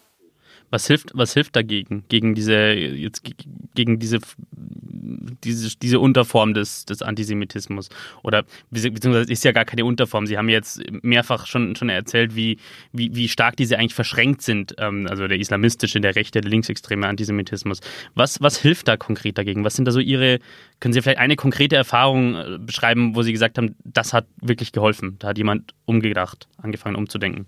[0.75, 2.03] Was hilft, was hilft dagegen?
[2.09, 3.23] Gegen diese, jetzt,
[3.75, 4.19] gegen diese,
[4.51, 7.87] diese, diese Unterform des, des Antisemitismus?
[8.23, 10.27] Oder beziehungsweise ist ja gar keine Unterform.
[10.27, 12.57] Sie haben jetzt mehrfach schon, schon erzählt, wie,
[12.91, 14.75] wie, wie stark diese eigentlich verschränkt sind.
[14.77, 17.79] Ähm, also der islamistische, der rechte, der linksextreme Antisemitismus.
[18.13, 19.63] Was, was hilft da konkret dagegen?
[19.63, 20.39] Was sind da so Ihre,
[20.81, 24.73] können Sie vielleicht eine konkrete Erfahrung äh, beschreiben, wo Sie gesagt haben, das hat wirklich
[24.73, 25.15] geholfen?
[25.19, 27.47] Da hat jemand umgedacht, angefangen umzudenken?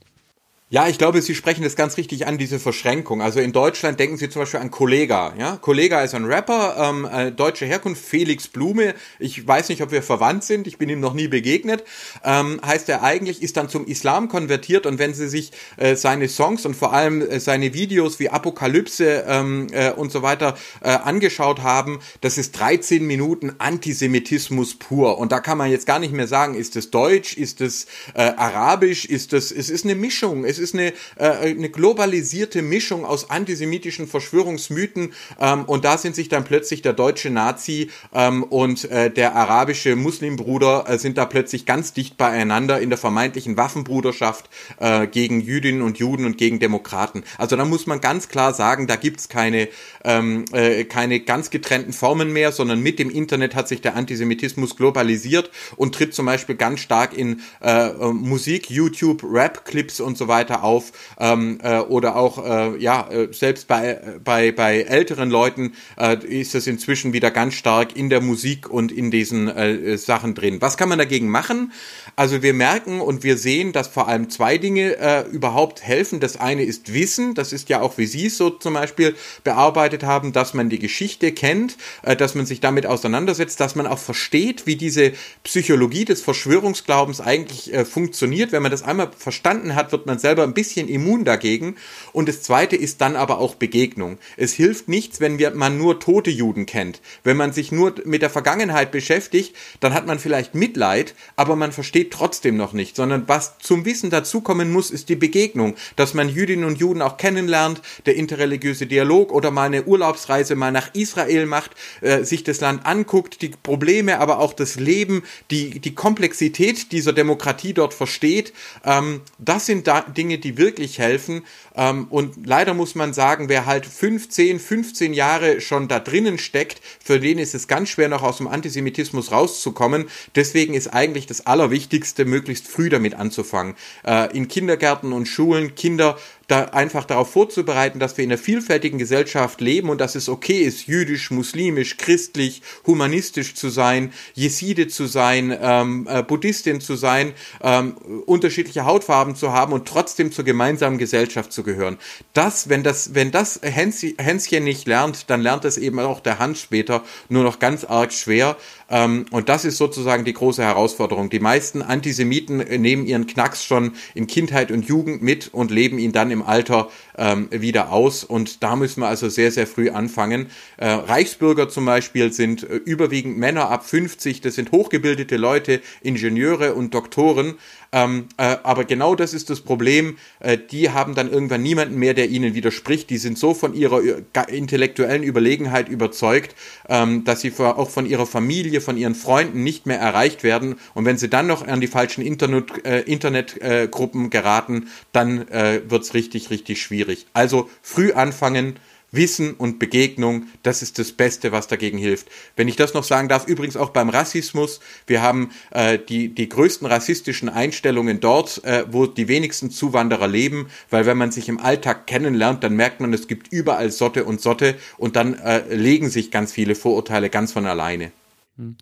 [0.69, 3.21] Ja, ich glaube, Sie sprechen das ganz richtig an, diese Verschränkung.
[3.21, 5.33] Also in Deutschland denken Sie zum Beispiel an Kollega.
[5.39, 5.55] Ja?
[5.55, 8.93] Kollega ist ein Rapper, ähm, äh, deutsche Herkunft, Felix Blume.
[9.17, 11.85] Ich weiß nicht, ob wir verwandt sind, ich bin ihm noch nie begegnet.
[12.21, 16.27] Ähm, heißt er eigentlich, ist dann zum Islam konvertiert und wenn Sie sich äh, seine
[16.27, 20.89] Songs und vor allem äh, seine Videos wie Apokalypse ähm, äh, und so weiter äh,
[20.89, 25.17] angeschaut haben, das ist 13 Minuten Antisemitismus pur.
[25.17, 28.33] Und da kann man jetzt gar nicht mehr sagen, ist es Deutsch, ist es äh,
[28.35, 30.43] Arabisch, ist es, es ist eine Mischung.
[30.43, 36.15] Es es ist eine, äh, eine globalisierte Mischung aus antisemitischen Verschwörungsmythen ähm, und da sind
[36.15, 41.25] sich dann plötzlich der deutsche Nazi ähm, und äh, der arabische Muslimbruder äh, sind da
[41.25, 44.49] plötzlich ganz dicht beieinander in der vermeintlichen Waffenbruderschaft
[44.79, 47.23] äh, gegen Jüdinnen und Juden und gegen Demokraten.
[47.37, 49.67] Also da muss man ganz klar sagen, da gibt's keine,
[50.03, 54.75] ähm, äh, keine ganz getrennten Formen mehr, sondern mit dem Internet hat sich der Antisemitismus
[54.75, 60.46] globalisiert und tritt zum Beispiel ganz stark in äh, Musik, YouTube, Rap-Clips und so weiter
[60.47, 65.73] weiter auf ähm, äh, oder auch äh, ja äh, selbst bei bei bei älteren Leuten
[65.97, 70.35] äh, ist es inzwischen wieder ganz stark in der Musik und in diesen äh, Sachen
[70.35, 70.61] drin.
[70.61, 71.71] Was kann man dagegen machen?
[72.19, 76.19] Also wir merken und wir sehen, dass vor allem zwei Dinge äh, überhaupt helfen.
[76.19, 80.01] Das eine ist Wissen, das ist ja auch wie Sie es so zum Beispiel bearbeitet
[80.01, 83.99] haben, dass man die Geschichte kennt, äh, dass man sich damit auseinandersetzt, dass man auch
[83.99, 85.11] versteht, wie diese
[85.43, 88.51] Psychologie des Verschwörungsglaubens eigentlich äh, funktioniert.
[88.51, 91.75] Wenn man das einmal verstanden hat, wird man selber ein bisschen immun dagegen.
[92.13, 94.17] Und das zweite ist dann aber auch Begegnung.
[94.37, 96.99] Es hilft nichts, wenn wir, man nur tote Juden kennt.
[97.23, 101.71] Wenn man sich nur mit der Vergangenheit beschäftigt, dann hat man vielleicht Mitleid, aber man
[101.71, 106.29] versteht trotzdem noch nicht, sondern was zum Wissen dazukommen muss, ist die Begegnung, dass man
[106.29, 111.45] Jüdinnen und Juden auch kennenlernt, der interreligiöse Dialog oder mal eine Urlaubsreise mal nach Israel
[111.45, 116.91] macht, äh, sich das Land anguckt, die Probleme, aber auch das Leben, die, die Komplexität
[116.91, 118.53] dieser Demokratie dort versteht.
[118.83, 121.43] Ähm, das sind da Dinge, Dinge, die wirklich helfen.
[121.75, 126.81] Ähm, und leider muss man sagen, wer halt 15, 15 Jahre schon da drinnen steckt,
[127.03, 130.09] für den ist es ganz schwer, noch aus dem Antisemitismus rauszukommen.
[130.35, 133.75] Deswegen ist eigentlich das Allerwichtigste, möglichst früh damit anzufangen.
[134.05, 136.17] Äh, in Kindergärten und Schulen Kinder
[136.47, 140.61] da einfach darauf vorzubereiten, dass wir in einer vielfältigen Gesellschaft leben und dass es okay
[140.61, 147.33] ist, jüdisch, muslimisch, christlich, humanistisch zu sein, Jeside zu sein, ähm, äh, Buddhistin zu sein,
[147.61, 151.97] ähm, unterschiedliche Hautfarben zu haben und trotzdem zur gemeinsamen Gesellschaft zu gehören.
[152.31, 156.61] Das, wenn das, wenn das Hänschen nicht lernt, dann lernt es eben auch der Hans
[156.61, 158.55] später nur noch ganz arg schwer.
[158.89, 161.29] Ähm, und das ist sozusagen die große Herausforderung.
[161.29, 166.13] Die meisten Antisemiten nehmen ihren Knacks schon in Kindheit und Jugend mit und leben ihn
[166.13, 168.23] dann im Alter ähm, wieder aus.
[168.23, 170.47] Und da müssen wir also sehr, sehr früh anfangen.
[170.77, 174.41] Äh, Reichsbürger zum Beispiel sind äh, überwiegend Männer ab 50.
[174.41, 177.55] Das sind hochgebildete Leute, Ingenieure und Doktoren.
[177.91, 180.17] Ähm, äh, aber genau das ist das Problem.
[180.39, 183.09] Äh, die haben dann irgendwann niemanden mehr, der ihnen widerspricht.
[183.09, 184.23] Die sind so von ihrer äh,
[184.55, 186.55] intellektuellen Überlegenheit überzeugt,
[186.89, 190.75] ähm, dass sie auch von ihrer Familie, von ihren Freunden nicht mehr erreicht werden.
[190.93, 196.13] Und wenn sie dann noch an die falschen Internet, äh, Internetgruppen geraten, dann äh, wird's
[196.13, 197.25] richtig, richtig schwierig.
[197.33, 198.75] Also früh anfangen,
[199.11, 202.27] Wissen und Begegnung, das ist das Beste, was dagegen hilft.
[202.55, 206.49] Wenn ich das noch sagen darf, übrigens auch beim Rassismus, wir haben äh, die, die
[206.49, 211.59] größten rassistischen Einstellungen dort, äh, wo die wenigsten Zuwanderer leben, weil wenn man sich im
[211.59, 216.09] Alltag kennenlernt, dann merkt man, es gibt überall Sotte und Sotte und dann äh, legen
[216.09, 218.11] sich ganz viele Vorurteile ganz von alleine.
[218.57, 218.75] Hm.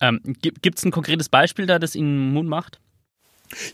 [0.00, 2.80] Ähm, gibt es ein konkretes Beispiel da, das Ihnen Mut macht?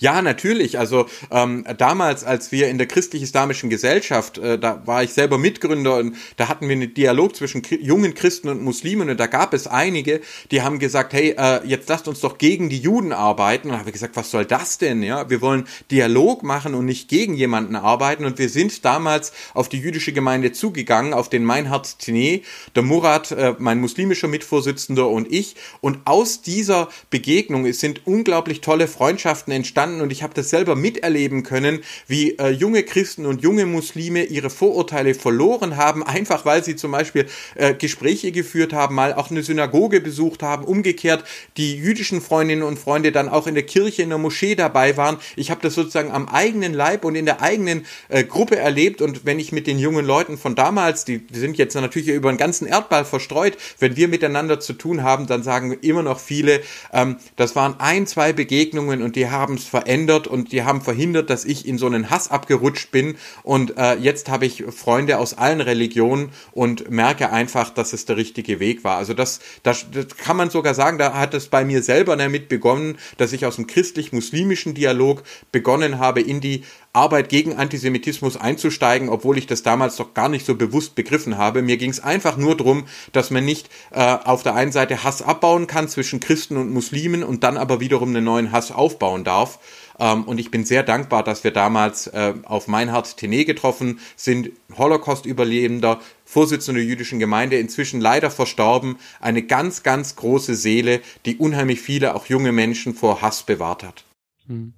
[0.01, 0.79] Ja, natürlich.
[0.79, 5.99] Also ähm, damals, als wir in der christlich-islamischen Gesellschaft, äh, da war ich selber Mitgründer
[5.99, 9.66] und da hatten wir einen Dialog zwischen jungen Christen und Muslimen und da gab es
[9.66, 13.68] einige, die haben gesagt, hey, äh, jetzt lasst uns doch gegen die Juden arbeiten.
[13.68, 15.03] Und da haben wir gesagt, was soll das denn?
[15.03, 18.24] Ja, wir wollen Dialog machen und nicht gegen jemanden arbeiten.
[18.24, 22.41] Und wir sind damals auf die jüdische Gemeinde zugegangen, auf den Meinhard Tine,
[22.74, 25.55] der Murat, äh, mein muslimischer Mitvorsitzender und ich.
[25.83, 30.77] Und aus dieser Begegnung sind unglaublich tolle Freundschaften entstanden entstanden und ich habe das selber
[30.77, 36.62] miterleben können, wie äh, junge Christen und junge Muslime ihre Vorurteile verloren haben, einfach weil
[36.62, 41.25] sie zum Beispiel äh, Gespräche geführt haben, mal auch eine Synagoge besucht haben, umgekehrt
[41.57, 45.19] die jüdischen Freundinnen und Freunde dann auch in der Kirche, in der Moschee dabei waren.
[45.35, 49.27] Ich habe das sozusagen am eigenen Leib und in der eigenen äh, Gruppe erlebt und
[49.27, 52.39] wenn ich mit den jungen Leuten von damals, die, die sind jetzt natürlich über den
[52.39, 56.61] ganzen Erdball verstreut, wenn wir miteinander zu tun haben, dann sagen immer noch viele,
[56.93, 61.31] ähm, das waren ein, zwei Begegnungen und die haben es verändert und die haben verhindert,
[61.31, 63.17] dass ich in so einen Hass abgerutscht bin.
[63.43, 68.17] Und äh, jetzt habe ich Freunde aus allen Religionen und merke einfach, dass es der
[68.17, 68.97] richtige Weg war.
[68.97, 72.49] Also das, das, das kann man sogar sagen, da hat es bei mir selber damit
[72.49, 76.63] begonnen, dass ich aus dem christlich-muslimischen Dialog begonnen habe, in die
[76.97, 81.63] Arbeit gegen Antisemitismus einzusteigen, obwohl ich das damals doch gar nicht so bewusst begriffen habe.
[81.63, 85.21] Mir ging es einfach nur darum, dass man nicht äh, auf der einen Seite Hass
[85.23, 89.59] abbauen kann zwischen Christen und Muslimen und dann aber wiederum einen neuen Hass aufbauen darf.
[89.99, 94.51] Ähm, und ich bin sehr dankbar, dass wir damals äh, auf Meinhard Tene getroffen sind,
[94.77, 101.81] Holocaust-Überlebender, Vorsitzender der jüdischen Gemeinde, inzwischen leider verstorben, eine ganz, ganz große Seele, die unheimlich
[101.81, 104.05] viele, auch junge Menschen vor Hass bewahrt hat.
[104.49, 104.73] Hm.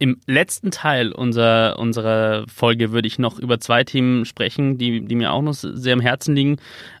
[0.00, 5.14] Im letzten Teil unserer, unserer Folge würde ich noch über zwei Themen sprechen, die, die
[5.14, 6.56] mir auch noch sehr am Herzen liegen.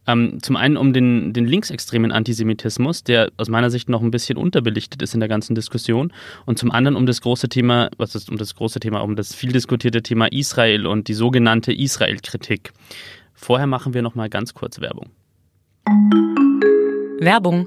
[0.06, 4.38] Ähm, zum einen um den, den linksextremen Antisemitismus, der aus meiner Sicht noch ein bisschen
[4.38, 6.12] unterbelichtet ist in der ganzen Diskussion.
[6.46, 9.34] Und zum anderen um das große Thema, was ist um das große Thema, um das
[9.34, 12.72] viel diskutierte Thema Israel und die sogenannte Israel-Kritik.
[13.34, 15.10] Vorher machen wir noch mal ganz kurz Werbung.
[17.18, 17.66] Werbung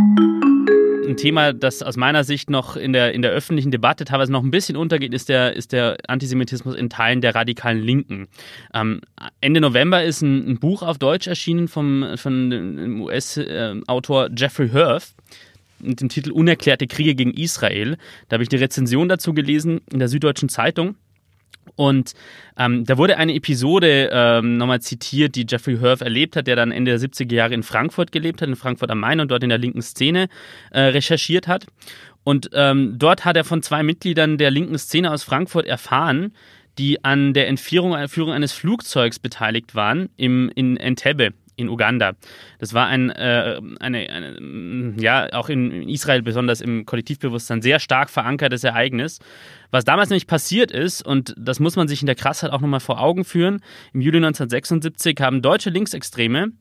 [1.07, 4.43] ein Thema, das aus meiner Sicht noch in der, in der öffentlichen Debatte teilweise noch
[4.43, 8.27] ein bisschen untergeht, ist der, ist der Antisemitismus in Teilen der radikalen Linken.
[8.73, 9.01] Ähm,
[9.39, 15.13] Ende November ist ein, ein, Buch auf Deutsch erschienen vom, von dem US-Autor Jeffrey Hirth
[15.79, 17.97] mit dem Titel Unerklärte Kriege gegen Israel.
[18.29, 20.95] Da habe ich die Rezension dazu gelesen in der Süddeutschen Zeitung.
[21.75, 22.13] Und
[22.57, 26.71] ähm, da wurde eine Episode ähm, nochmal zitiert, die Jeffrey Hirth erlebt hat, der dann
[26.71, 29.49] Ende der 70er Jahre in Frankfurt gelebt hat, in Frankfurt am Main und dort in
[29.49, 30.27] der linken Szene
[30.71, 31.65] äh, recherchiert hat.
[32.23, 36.33] Und ähm, dort hat er von zwei Mitgliedern der linken Szene aus Frankfurt erfahren,
[36.77, 42.13] die an der Entführung, Entführung eines Flugzeugs beteiligt waren im, in Entebbe in Uganda.
[42.59, 48.09] Das war ein, äh, eine, eine, ja, auch in Israel besonders im Kollektivbewusstsein sehr stark
[48.09, 49.19] verankertes Ereignis.
[49.71, 52.79] Was damals nämlich passiert ist, und das muss man sich in der Krassheit auch nochmal
[52.79, 53.61] vor Augen führen,
[53.93, 56.51] im Juli 1976 haben deutsche Linksextreme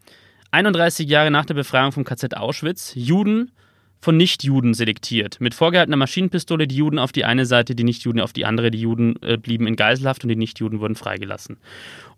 [0.52, 3.52] 31 Jahre nach der Befreiung vom KZ Auschwitz Juden
[4.00, 5.40] von Nichtjuden selektiert.
[5.40, 8.70] Mit vorgehaltener Maschinenpistole die Juden auf die eine Seite, die Nichtjuden auf die andere.
[8.70, 11.58] Die Juden äh, blieben in Geiselhaft und die Nichtjuden wurden freigelassen.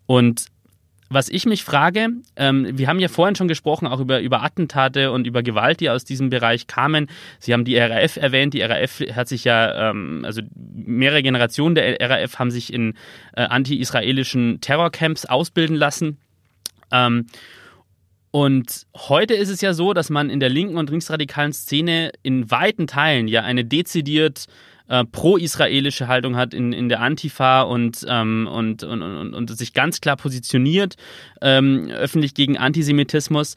[0.05, 0.47] Und
[1.09, 5.11] was ich mich frage, ähm, wir haben ja vorhin schon gesprochen, auch über, über Attentate
[5.11, 7.07] und über Gewalt, die aus diesem Bereich kamen.
[7.39, 8.53] Sie haben die RAF erwähnt.
[8.53, 12.95] Die RAF hat sich ja, ähm, also mehrere Generationen der RAF haben sich in
[13.35, 16.17] äh, anti-israelischen Terrorcamps ausbilden lassen.
[16.91, 17.27] Ähm,
[18.31, 22.49] und heute ist es ja so, dass man in der linken und linksradikalen Szene in
[22.49, 24.47] weiten Teilen ja eine dezidiert
[24.87, 29.73] äh, pro-israelische Haltung hat in, in der Antifa und, ähm, und, und, und, und, sich
[29.73, 30.95] ganz klar positioniert
[31.41, 33.55] ähm, öffentlich gegen Antisemitismus.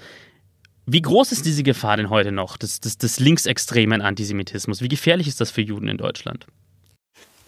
[0.87, 4.83] Wie groß ist diese Gefahr denn heute noch, des, des, des linksextremen Antisemitismus?
[4.83, 6.47] Wie gefährlich ist das für Juden in Deutschland?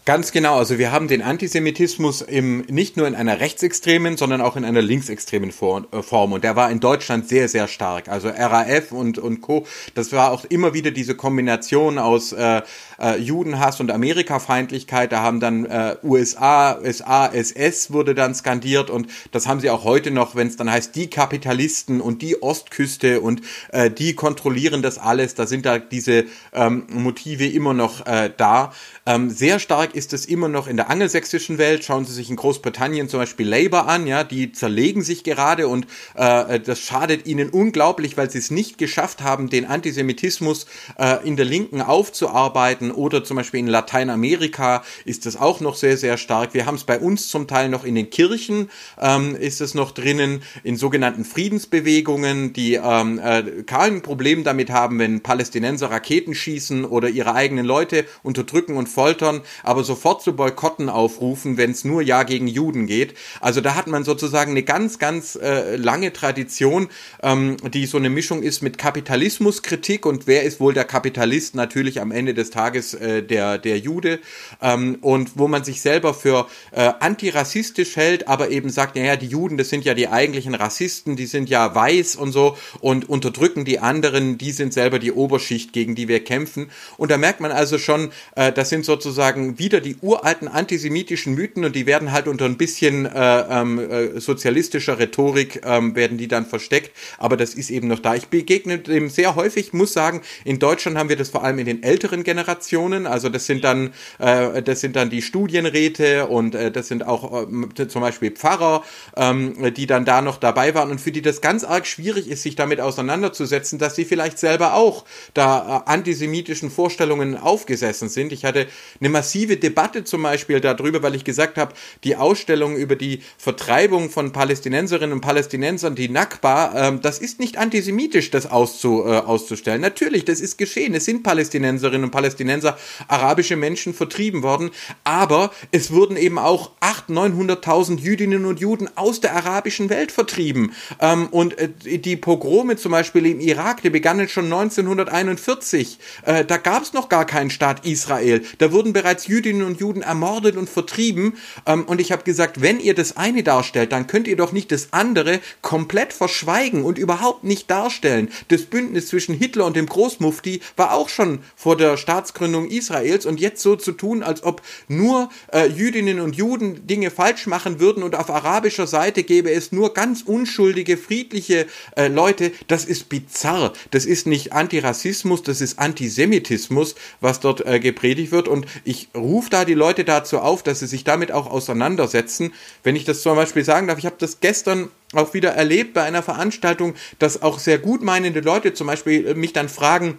[0.09, 0.57] Ganz genau.
[0.57, 4.81] Also wir haben den Antisemitismus im, nicht nur in einer rechtsextremen, sondern auch in einer
[4.81, 6.33] linksextremen äh, Form.
[6.33, 8.09] Und der war in Deutschland sehr, sehr stark.
[8.09, 9.67] Also RAF und, und Co.
[9.95, 12.63] Das war auch immer wieder diese Kombination aus äh,
[12.99, 15.13] äh, Judenhass und Amerikafeindlichkeit.
[15.13, 19.85] Da haben dann äh, USA, SA, SS wurde dann skandiert und das haben sie auch
[19.85, 23.43] heute noch, wenn es dann heißt, die Kapitalisten und die Ostküste und
[23.73, 25.35] äh, die kontrollieren das alles.
[25.35, 28.73] Da sind da diese ähm, Motive immer noch äh, da.
[29.09, 31.83] Ähm, sehr stark ist es immer noch in der angelsächsischen Welt.
[31.83, 35.87] Schauen Sie sich in Großbritannien zum Beispiel Labour an, ja, die zerlegen sich gerade und
[36.15, 40.67] äh, das schadet ihnen unglaublich, weil sie es nicht geschafft haben, den Antisemitismus
[40.99, 45.97] äh, in der Linken aufzuarbeiten oder zum Beispiel in Lateinamerika ist das auch noch sehr,
[45.97, 46.53] sehr stark.
[46.53, 48.69] Wir haben es bei uns zum Teil noch in den Kirchen,
[49.01, 54.99] ähm, ist es noch drinnen, in sogenannten Friedensbewegungen, die ähm, äh, kein Problem damit haben,
[54.99, 60.89] wenn Palästinenser Raketen schießen oder ihre eigenen Leute unterdrücken und foltern, aber sofort zu Boykotten
[60.89, 63.15] aufrufen, wenn es nur Ja gegen Juden geht.
[63.41, 66.89] Also da hat man sozusagen eine ganz, ganz äh, lange Tradition,
[67.23, 71.55] ähm, die so eine Mischung ist mit Kapitalismuskritik und wer ist wohl der Kapitalist?
[71.55, 74.19] Natürlich am Ende des Tages äh, der, der Jude
[74.61, 79.29] ähm, und wo man sich selber für äh, antirassistisch hält, aber eben sagt, naja, die
[79.29, 83.65] Juden, das sind ja die eigentlichen Rassisten, die sind ja weiß und so und unterdrücken
[83.65, 86.73] die anderen, die sind selber die Oberschicht, gegen die wir kämpfen.
[86.97, 91.67] Und da merkt man also schon, äh, das sind sozusagen wieder die uralten antisemitischen Mythen
[91.67, 96.27] und die werden halt unter ein bisschen äh, ähm, äh, sozialistischer Rhetorik ähm, werden die
[96.27, 98.15] dann versteckt, aber das ist eben noch da.
[98.15, 101.67] Ich begegne dem sehr häufig, muss sagen, in Deutschland haben wir das vor allem in
[101.67, 106.71] den älteren Generationen, also das sind dann äh, das sind dann die Studienräte und äh,
[106.71, 108.83] das sind auch äh, zum Beispiel Pfarrer,
[109.17, 112.43] ähm, die dann da noch dabei waren und für die das ganz arg schwierig ist,
[112.43, 118.33] sich damit auseinanderzusetzen, dass sie vielleicht selber auch da äh, antisemitischen Vorstellungen aufgesessen sind.
[118.33, 118.67] Ich hatte
[119.01, 121.75] eine massive Debatte zum Beispiel darüber, weil ich gesagt habe,
[122.05, 127.59] die Ausstellung über die Vertreibung von Palästinenserinnen und Palästinensern, die Nakba, ähm, das ist nicht
[127.59, 129.81] antisemitisch, das auszu, äh, auszustellen.
[129.81, 130.95] Natürlich, das ist geschehen.
[130.95, 134.71] Es sind Palästinenserinnen und Palästinenser, arabische Menschen vertrieben worden,
[135.05, 140.73] aber es wurden eben auch 800.000, 900.000 Jüdinnen und Juden aus der arabischen Welt vertrieben.
[141.01, 141.69] Ähm, und äh,
[141.99, 145.99] die Pogrome zum Beispiel im Irak, die begannen schon 1941.
[146.25, 148.43] Äh, da gab es noch gar keinen Staat Israel.
[148.59, 151.37] Da wurden bereits Jüdinnen und Juden ermordet und vertrieben.
[151.67, 154.71] Ähm, und ich habe gesagt, wenn ihr das eine darstellt, dann könnt ihr doch nicht
[154.73, 158.31] das andere komplett verschweigen und überhaupt nicht darstellen.
[158.49, 163.41] Das Bündnis zwischen Hitler und dem Großmufti war auch schon vor der Staatsgründung Israels und
[163.41, 168.03] jetzt so zu tun, als ob nur äh, Jüdinnen und Juden Dinge falsch machen würden
[168.03, 173.73] und auf arabischer Seite gäbe es nur ganz unschuldige, friedliche äh, Leute, das ist bizarr.
[173.91, 178.48] Das ist nicht Antirassismus, das ist Antisemitismus, was dort äh, gepredigt wird.
[178.49, 182.53] Und ich rufe da die Leute dazu auf, dass sie sich damit auch auseinandersetzen.
[182.83, 186.03] Wenn ich das zum Beispiel sagen darf, ich habe das gestern auch wieder erlebt bei
[186.03, 190.19] einer Veranstaltung, dass auch sehr gut meinende Leute zum Beispiel äh, mich dann fragen,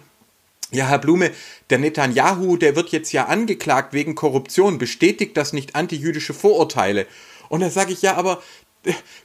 [0.72, 1.32] ja, Herr Blume,
[1.70, 4.78] der Netanyahu, der wird jetzt ja angeklagt wegen Korruption.
[4.78, 7.06] Bestätigt das nicht antijüdische Vorurteile?
[7.48, 8.40] Und da sage ich, ja, aber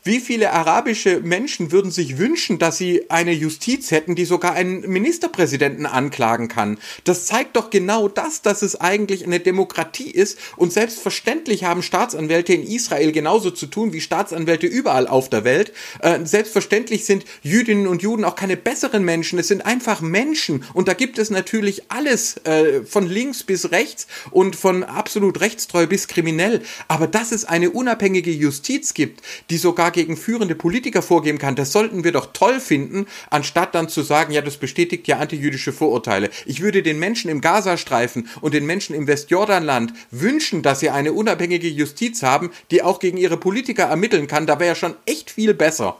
[0.03, 4.81] wie viele arabische Menschen würden sich wünschen, dass sie eine Justiz hätten, die sogar einen
[4.81, 6.77] Ministerpräsidenten anklagen kann?
[7.05, 12.53] Das zeigt doch genau das, dass es eigentlich eine Demokratie ist und selbstverständlich haben Staatsanwälte
[12.53, 15.71] in Israel genauso zu tun wie Staatsanwälte überall auf der Welt.
[16.01, 20.89] Äh, selbstverständlich sind Jüdinnen und Juden auch keine besseren Menschen, es sind einfach Menschen und
[20.89, 26.09] da gibt es natürlich alles äh, von links bis rechts und von absolut rechtstreu bis
[26.09, 26.61] kriminell.
[26.89, 31.71] Aber dass es eine unabhängige Justiz gibt, die sogar gegen führende Politiker vorgehen kann, das
[31.71, 36.29] sollten wir doch toll finden, anstatt dann zu sagen, ja, das bestätigt ja antijüdische Vorurteile.
[36.45, 41.13] Ich würde den Menschen im Gazastreifen und den Menschen im Westjordanland wünschen, dass sie eine
[41.13, 44.47] unabhängige Justiz haben, die auch gegen ihre Politiker ermitteln kann.
[44.47, 45.97] Da wäre ja schon echt viel besser.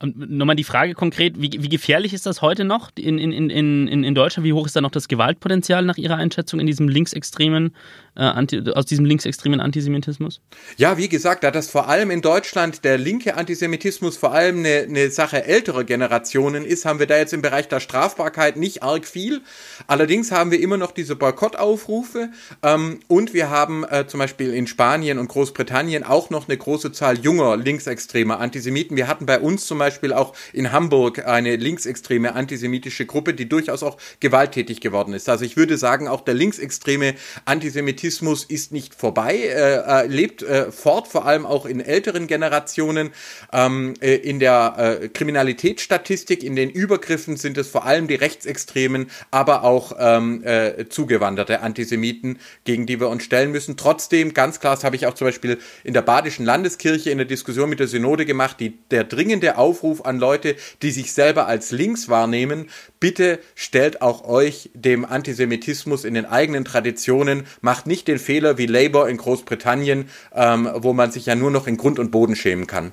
[0.00, 3.88] Und nochmal die Frage konkret, wie, wie gefährlich ist das heute noch in, in, in,
[3.88, 4.46] in, Deutschland?
[4.46, 7.74] Wie hoch ist da noch das Gewaltpotenzial nach Ihrer Einschätzung in diesem linksextremen,
[8.16, 10.40] äh, anti, aus diesem linksextremen Antisemitismus?
[10.76, 14.86] Ja, wie gesagt, da das vor allem in Deutschland der linke Antisemitismus vor allem eine,
[14.88, 19.06] eine Sache älterer Generationen ist, haben wir da jetzt im Bereich der Strafbarkeit nicht arg
[19.06, 19.40] viel.
[19.86, 22.30] Allerdings haben wir immer noch diese Boykottaufrufe
[22.62, 26.92] ähm, und wir haben äh, zum Beispiel in Spanien und Großbritannien auch noch eine große
[26.92, 28.96] Zahl junger linksextremer Antisemiten.
[28.96, 33.48] Wir hatten bei uns zum Beispiel Beispiel auch in Hamburg eine linksextreme antisemitische Gruppe, die
[33.48, 35.28] durchaus auch gewalttätig geworden ist.
[35.28, 37.14] Also ich würde sagen, auch der linksextreme
[37.44, 43.10] Antisemitismus ist nicht vorbei, äh, lebt äh, fort, vor allem auch in älteren Generationen.
[43.52, 49.10] Ähm, äh, in der äh, Kriminalitätsstatistik, in den Übergriffen sind es vor allem die Rechtsextremen,
[49.30, 53.76] aber auch ähm, äh, zugewanderte Antisemiten, gegen die wir uns stellen müssen.
[53.76, 57.26] Trotzdem, ganz klar, das habe ich auch zum Beispiel in der Badischen Landeskirche in der
[57.26, 61.48] Diskussion mit der Synode gemacht, die, der dringende Aufruf Aufruf an Leute, die sich selber
[61.48, 62.70] als links wahrnehmen.
[63.00, 67.42] Bitte stellt auch euch dem Antisemitismus in den eigenen Traditionen.
[67.60, 71.66] Macht nicht den Fehler wie Labour in Großbritannien, ähm, wo man sich ja nur noch
[71.66, 72.92] in Grund und Boden schämen kann.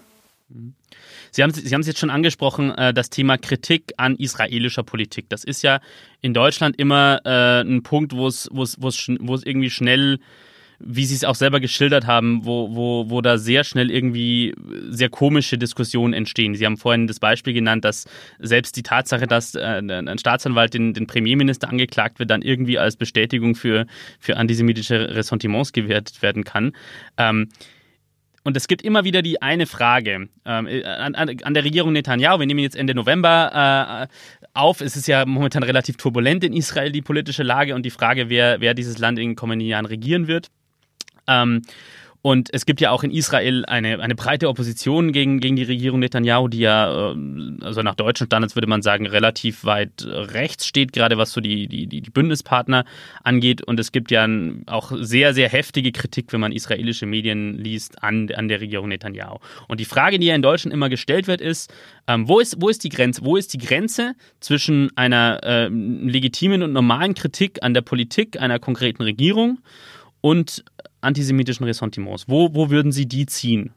[1.29, 5.29] Sie haben, Sie haben es jetzt schon angesprochen, äh, das Thema Kritik an israelischer Politik.
[5.29, 5.81] Das ist ja
[6.19, 10.19] in Deutschland immer äh, ein Punkt, wo es, wo es, irgendwie schnell
[10.83, 14.53] wie Sie es auch selber geschildert haben, wo, wo, wo da sehr schnell irgendwie
[14.89, 16.55] sehr komische Diskussionen entstehen.
[16.55, 18.05] Sie haben vorhin das Beispiel genannt, dass
[18.39, 22.95] selbst die Tatsache, dass äh, ein Staatsanwalt den, den Premierminister angeklagt wird, dann irgendwie als
[22.95, 23.85] Bestätigung für,
[24.19, 26.73] für antisemitische Ressentiments gewertet werden kann.
[27.17, 27.49] Ähm,
[28.43, 32.39] und es gibt immer wieder die eine Frage ähm, an, an, der Regierung Netanyahu.
[32.39, 34.81] Wir nehmen jetzt Ende November äh, auf.
[34.81, 38.59] Es ist ja momentan relativ turbulent in Israel, die politische Lage und die Frage, wer,
[38.59, 40.47] wer dieses Land in den kommenden Jahren regieren wird.
[41.31, 41.61] Ähm,
[42.23, 45.99] und es gibt ja auch in Israel eine, eine breite Opposition gegen, gegen die Regierung
[45.99, 47.15] Netanyahu, die ja, äh,
[47.61, 51.67] also nach deutschen Standards würde man sagen, relativ weit rechts steht, gerade was so die,
[51.67, 52.85] die, die Bündnispartner
[53.23, 53.63] angeht.
[53.63, 54.27] Und es gibt ja
[54.67, 59.39] auch sehr, sehr heftige Kritik, wenn man israelische Medien liest, an, an der Regierung Netanyahu.
[59.67, 61.73] Und die Frage, die ja in Deutschland immer gestellt wird, ist,
[62.07, 63.25] ähm, wo, ist wo ist die Grenze?
[63.25, 68.59] Wo ist die Grenze zwischen einer äh, legitimen und normalen Kritik an der Politik einer
[68.59, 69.57] konkreten Regierung
[70.21, 70.63] und
[71.01, 72.27] antisemitischen Ressentiments.
[72.27, 73.71] Wo, wo würden Sie die ziehen?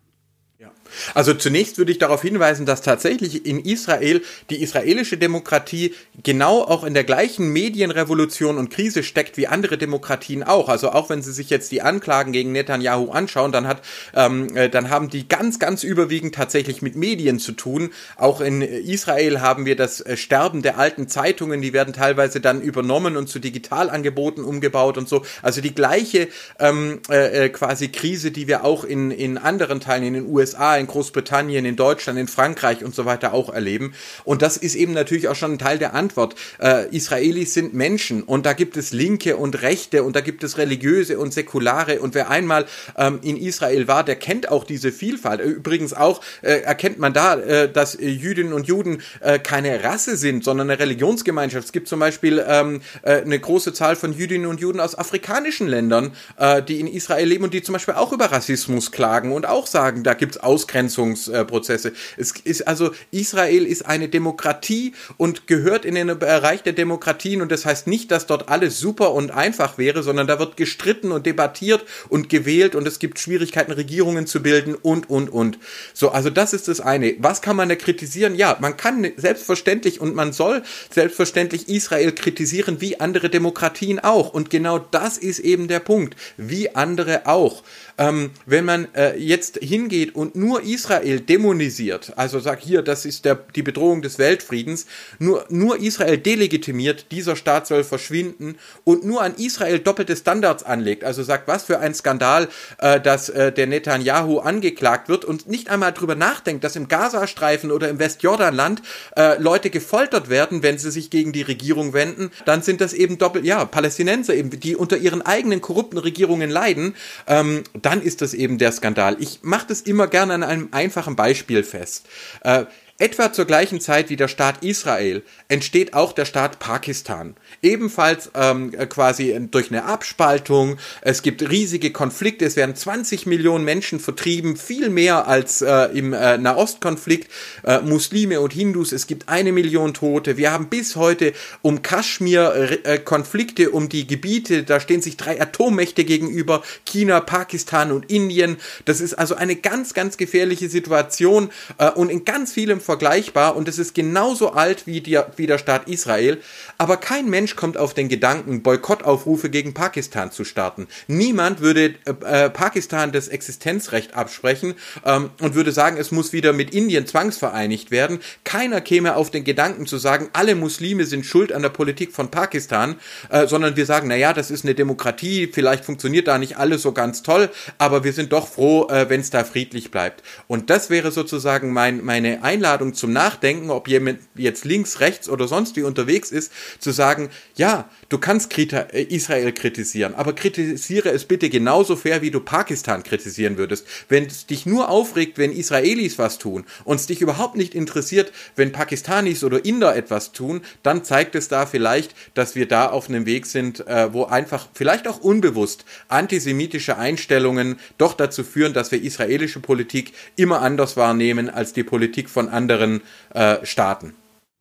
[1.14, 6.84] Also zunächst würde ich darauf hinweisen, dass tatsächlich in Israel die israelische Demokratie genau auch
[6.84, 10.68] in der gleichen Medienrevolution und Krise steckt wie andere Demokratien auch.
[10.68, 13.82] Also auch wenn Sie sich jetzt die Anklagen gegen Netanyahu anschauen, dann hat,
[14.14, 17.90] ähm, äh, dann haben die ganz, ganz überwiegend tatsächlich mit Medien zu tun.
[18.16, 22.60] Auch in Israel haben wir das äh, Sterben der alten Zeitungen, die werden teilweise dann
[22.60, 25.24] übernommen und zu Digitalangeboten umgebaut und so.
[25.42, 26.28] Also die gleiche
[26.58, 30.76] ähm, äh, äh quasi Krise, die wir auch in, in anderen Teilen in den USA,
[30.76, 33.94] in Großbritannien, in Deutschland, in Frankreich und so weiter auch erleben.
[34.24, 36.34] Und das ist eben natürlich auch schon ein Teil der Antwort.
[36.60, 40.58] Äh, Israelis sind Menschen und da gibt es Linke und Rechte und da gibt es
[40.58, 42.66] religiöse und säkulare und wer einmal
[42.96, 45.40] ähm, in Israel war, der kennt auch diese Vielfalt.
[45.40, 50.44] Übrigens auch äh, erkennt man da, äh, dass Jüdinnen und Juden äh, keine Rasse sind,
[50.44, 51.66] sondern eine Religionsgemeinschaft.
[51.66, 55.66] Es gibt zum Beispiel ähm, äh, eine große Zahl von Jüdinnen und Juden aus afrikanischen
[55.66, 59.46] Ländern, äh, die in Israel leben und die zum Beispiel auch über Rassismus klagen und
[59.46, 61.92] auch sagen, da gibt es Ausgrenzungen Abgrenzungsprozesse.
[62.16, 67.52] Es ist also, Israel ist eine Demokratie und gehört in den Bereich der Demokratien und
[67.52, 71.26] das heißt nicht, dass dort alles super und einfach wäre, sondern da wird gestritten und
[71.26, 75.58] debattiert und gewählt und es gibt Schwierigkeiten, Regierungen zu bilden und, und, und.
[75.92, 77.14] So, also das ist das eine.
[77.18, 78.34] Was kann man da kritisieren?
[78.34, 84.32] Ja, man kann selbstverständlich und man soll selbstverständlich Israel kritisieren, wie andere Demokratien auch.
[84.32, 86.16] Und genau das ist eben der Punkt.
[86.36, 87.62] Wie andere auch.
[87.96, 93.24] Ähm, wenn man äh, jetzt hingeht und nur Israel dämonisiert, also sagt hier, das ist
[93.24, 94.86] der, die Bedrohung des Weltfriedens,
[95.20, 101.04] nur, nur Israel delegitimiert, dieser Staat soll verschwinden und nur an Israel doppelte Standards anlegt,
[101.04, 105.70] also sagt, was für ein Skandal, äh, dass äh, der Netanyahu angeklagt wird und nicht
[105.70, 108.82] einmal drüber nachdenkt, dass im Gazastreifen oder im Westjordanland
[109.16, 113.18] äh, Leute gefoltert werden, wenn sie sich gegen die Regierung wenden, dann sind das eben
[113.18, 116.96] doppelt, ja, Palästinenser eben, die unter ihren eigenen korrupten Regierungen leiden.
[117.28, 119.16] Ähm, dann ist das eben der Skandal.
[119.20, 122.06] Ich mache das immer gerne an einem einfachen Beispiel fest.
[122.42, 122.64] Äh,
[122.96, 127.34] Etwa zur gleichen Zeit wie der Staat Israel entsteht auch der Staat Pakistan.
[127.60, 130.76] Ebenfalls ähm, quasi durch eine Abspaltung.
[131.00, 132.44] Es gibt riesige Konflikte.
[132.44, 137.28] Es werden 20 Millionen Menschen vertrieben, viel mehr als äh, im äh, Nahostkonflikt.
[137.64, 138.92] Äh, Muslime und Hindus.
[138.92, 140.36] Es gibt eine Million Tote.
[140.36, 141.32] Wir haben bis heute
[141.62, 144.62] um Kaschmir äh, Konflikte um die Gebiete.
[144.62, 146.62] Da stehen sich drei Atommächte gegenüber.
[146.86, 148.56] China, Pakistan und Indien.
[148.84, 153.68] Das ist also eine ganz, ganz gefährliche Situation äh, und in ganz vielen vergleichbar und
[153.68, 156.40] es ist genauso alt wie, die, wie der Staat Israel.
[156.78, 160.86] Aber kein Mensch kommt auf den Gedanken, Boykottaufrufe gegen Pakistan zu starten.
[161.06, 164.74] Niemand würde äh, äh, Pakistan das Existenzrecht absprechen
[165.04, 168.20] ähm, und würde sagen, es muss wieder mit Indien zwangsvereinigt werden.
[168.44, 172.30] Keiner käme auf den Gedanken zu sagen, alle Muslime sind schuld an der Politik von
[172.30, 172.96] Pakistan,
[173.30, 176.92] äh, sondern wir sagen, naja, das ist eine Demokratie, vielleicht funktioniert da nicht alles so
[176.92, 180.22] ganz toll, aber wir sind doch froh, äh, wenn es da friedlich bleibt.
[180.48, 185.28] Und das wäre sozusagen mein, meine Einladung Einladung zum Nachdenken, ob jemand jetzt links, rechts
[185.28, 191.10] oder sonst wie unterwegs ist, zu sagen, ja, du kannst äh, Israel kritisieren, aber kritisiere
[191.10, 193.86] es bitte genauso fair, wie du Pakistan kritisieren würdest.
[194.08, 198.32] Wenn es dich nur aufregt, wenn Israelis was tun und es dich überhaupt nicht interessiert,
[198.56, 203.08] wenn Pakistanis oder Inder etwas tun, dann zeigt es da vielleicht, dass wir da auf
[203.08, 208.92] einem Weg sind, äh, wo einfach vielleicht auch unbewusst antisemitische Einstellungen doch dazu führen, dass
[208.92, 213.02] wir israelische Politik immer anders wahrnehmen als die Politik von anderen anderen
[213.34, 214.14] äh, Staaten.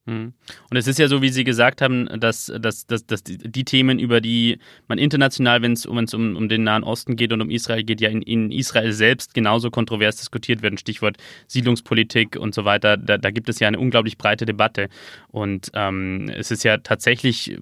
[0.05, 0.33] Hm.
[0.69, 3.99] Und es ist ja so, wie Sie gesagt haben, dass, dass, dass, dass die Themen,
[3.99, 7.83] über die man international, wenn es um, um, den Nahen Osten geht und um Israel
[7.83, 10.77] geht, ja in, in Israel selbst genauso kontrovers diskutiert werden.
[10.77, 11.15] Stichwort
[11.47, 12.97] Siedlungspolitik und so weiter.
[12.97, 14.89] Da, da gibt es ja eine unglaublich breite Debatte.
[15.29, 17.57] Und ähm, es ist ja tatsächlich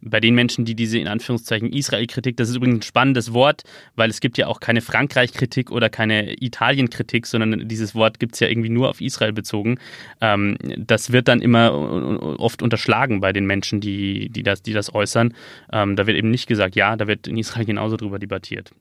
[0.00, 3.62] bei den Menschen, die diese in Anführungszeichen Israel-Kritik, das ist übrigens ein spannendes Wort,
[3.94, 8.40] weil es gibt ja auch keine Frankreich-Kritik oder keine Italien-Kritik, sondern dieses Wort gibt es
[8.40, 9.78] ja irgendwie nur auf Israel bezogen.
[10.20, 14.94] Ähm, das wird dann immer oft unterschlagen bei den Menschen, die, die, das, die das
[14.94, 15.34] äußern.
[15.72, 18.72] Ähm, da wird eben nicht gesagt, ja, da wird in Israel genauso drüber debattiert.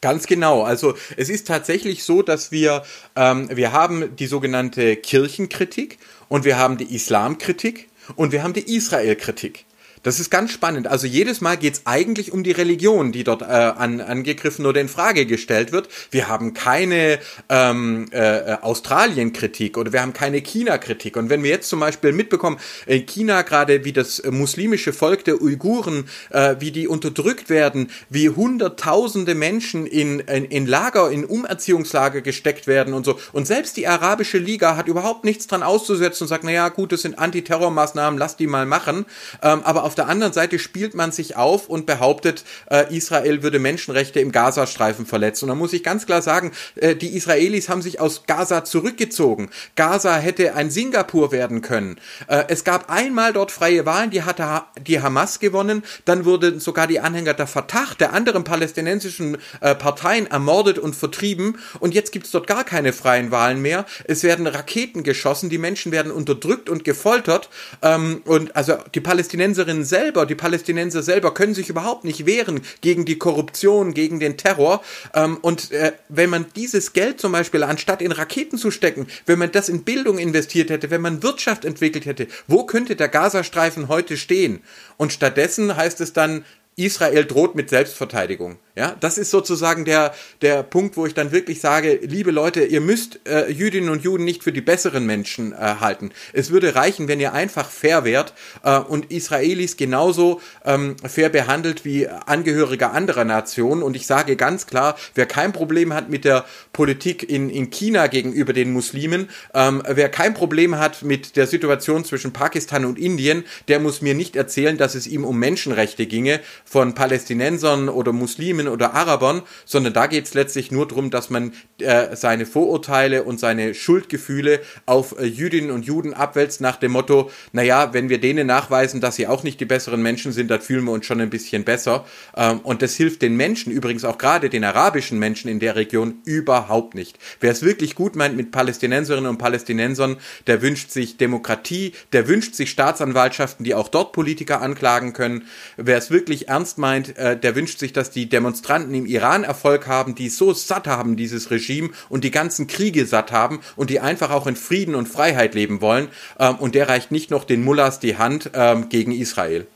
[0.00, 0.64] Ganz genau.
[0.64, 2.82] Also es ist tatsächlich so, dass wir,
[3.16, 8.76] ähm, wir haben die sogenannte Kirchenkritik und wir haben die Islamkritik und wir haben die
[8.76, 9.64] Israelkritik.
[10.04, 10.86] Das ist ganz spannend.
[10.86, 14.78] Also jedes Mal geht es eigentlich um die Religion, die dort äh, an, angegriffen oder
[14.78, 15.88] in Frage gestellt wird.
[16.10, 21.16] Wir haben keine ähm, äh, Australien-Kritik oder wir haben keine China-Kritik.
[21.16, 25.40] Und wenn wir jetzt zum Beispiel mitbekommen, in China gerade wie das muslimische Volk der
[25.40, 32.20] Uiguren, äh, wie die unterdrückt werden, wie hunderttausende Menschen in, in, in Lager, in Umerziehungslager
[32.20, 33.18] gesteckt werden und so.
[33.32, 37.00] Und selbst die Arabische Liga hat überhaupt nichts dran auszusetzen und sagt, naja, gut, das
[37.00, 39.06] sind Antiterrormaßnahmen, lass die mal machen.
[39.42, 43.44] Ähm, aber auf auf der anderen Seite spielt man sich auf und behauptet, äh, Israel
[43.44, 45.44] würde Menschenrechte im Gazastreifen verletzen.
[45.44, 49.50] Und da muss ich ganz klar sagen, äh, die Israelis haben sich aus Gaza zurückgezogen.
[49.76, 52.00] Gaza hätte ein Singapur werden können.
[52.26, 55.84] Äh, es gab einmal dort freie Wahlen, die hatte ha die Hamas gewonnen.
[56.06, 61.58] Dann wurden sogar die Anhänger der Fatah, der anderen palästinensischen äh, Parteien, ermordet und vertrieben.
[61.78, 63.86] Und jetzt gibt es dort gar keine freien Wahlen mehr.
[64.06, 67.48] Es werden Raketen geschossen, die Menschen werden unterdrückt und gefoltert.
[67.80, 73.04] Ähm, und also die Palästinenserinnen selber, die Palästinenser selber können sich überhaupt nicht wehren gegen
[73.04, 74.82] die Korruption, gegen den Terror.
[75.14, 79.38] Ähm, und äh, wenn man dieses Geld zum Beispiel anstatt in Raketen zu stecken, wenn
[79.38, 83.88] man das in Bildung investiert hätte, wenn man Wirtschaft entwickelt hätte, wo könnte der Gazastreifen
[83.88, 84.62] heute stehen?
[84.96, 86.44] Und stattdessen heißt es dann,
[86.76, 88.58] Israel droht mit Selbstverteidigung.
[88.76, 90.12] Ja, das ist sozusagen der,
[90.42, 94.24] der Punkt, wo ich dann wirklich sage, liebe Leute, ihr müsst äh, Jüdinnen und Juden
[94.24, 96.10] nicht für die besseren Menschen äh, halten.
[96.32, 101.84] Es würde reichen, wenn ihr einfach fair wärt äh, und Israelis genauso ähm, fair behandelt
[101.84, 103.84] wie Angehörige anderer Nationen.
[103.84, 108.08] Und ich sage ganz klar, wer kein Problem hat mit der Politik in, in China
[108.08, 113.44] gegenüber den Muslimen, ähm, wer kein Problem hat mit der Situation zwischen Pakistan und Indien,
[113.68, 118.68] der muss mir nicht erzählen, dass es ihm um Menschenrechte ginge von Palästinensern oder Muslimen
[118.68, 123.38] oder Arabern, sondern da geht es letztlich nur darum, dass man äh, seine Vorurteile und
[123.38, 128.46] seine Schuldgefühle auf äh, Jüdinnen und Juden abwälzt nach dem Motto, naja, wenn wir denen
[128.46, 131.30] nachweisen, dass sie auch nicht die besseren Menschen sind, dann fühlen wir uns schon ein
[131.30, 132.04] bisschen besser.
[132.36, 136.16] Ähm, und das hilft den Menschen, übrigens auch gerade den arabischen Menschen in der Region,
[136.24, 137.18] überhaupt nicht.
[137.40, 142.54] Wer es wirklich gut meint mit Palästinenserinnen und Palästinensern, der wünscht sich Demokratie, der wünscht
[142.54, 145.46] sich Staatsanwaltschaften, die auch dort Politiker anklagen können.
[145.76, 149.88] Wer es wirklich ernst meint, äh, der wünscht sich, dass die Demonstranten im Iran Erfolg
[149.88, 153.98] haben, die so satt haben, dieses Regime und die ganzen Kriege satt haben und die
[153.98, 156.08] einfach auch in Frieden und Freiheit leben wollen.
[156.38, 159.66] Ähm, und der reicht nicht noch den Mullahs die Hand ähm, gegen Israel.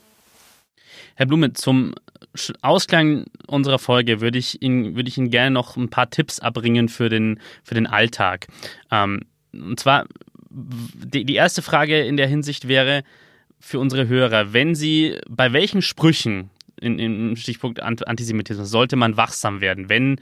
[1.15, 1.95] Herr Blume, zum
[2.61, 6.87] Ausklang unserer Folge würde ich Ihnen, würde ich Ihnen gerne noch ein paar Tipps abbringen
[6.87, 8.47] für den, für den Alltag.
[8.89, 10.05] Ähm, und zwar,
[10.49, 13.03] die, die erste Frage in der Hinsicht wäre
[13.59, 16.49] für unsere Hörer, wenn Sie bei welchen Sprüchen
[16.81, 20.19] in, im Stichpunkt Antisemitismus sollte man wachsam werden, wenn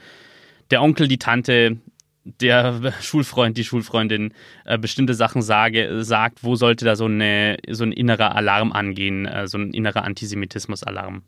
[0.70, 1.78] der Onkel, die Tante,
[2.24, 4.34] der Schulfreund, die Schulfreundin
[4.64, 9.26] äh, bestimmte Sachen sage, sagt, wo sollte da so, eine, so ein innerer Alarm angehen,
[9.26, 11.22] äh, so ein innerer Antisemitismus-Alarm?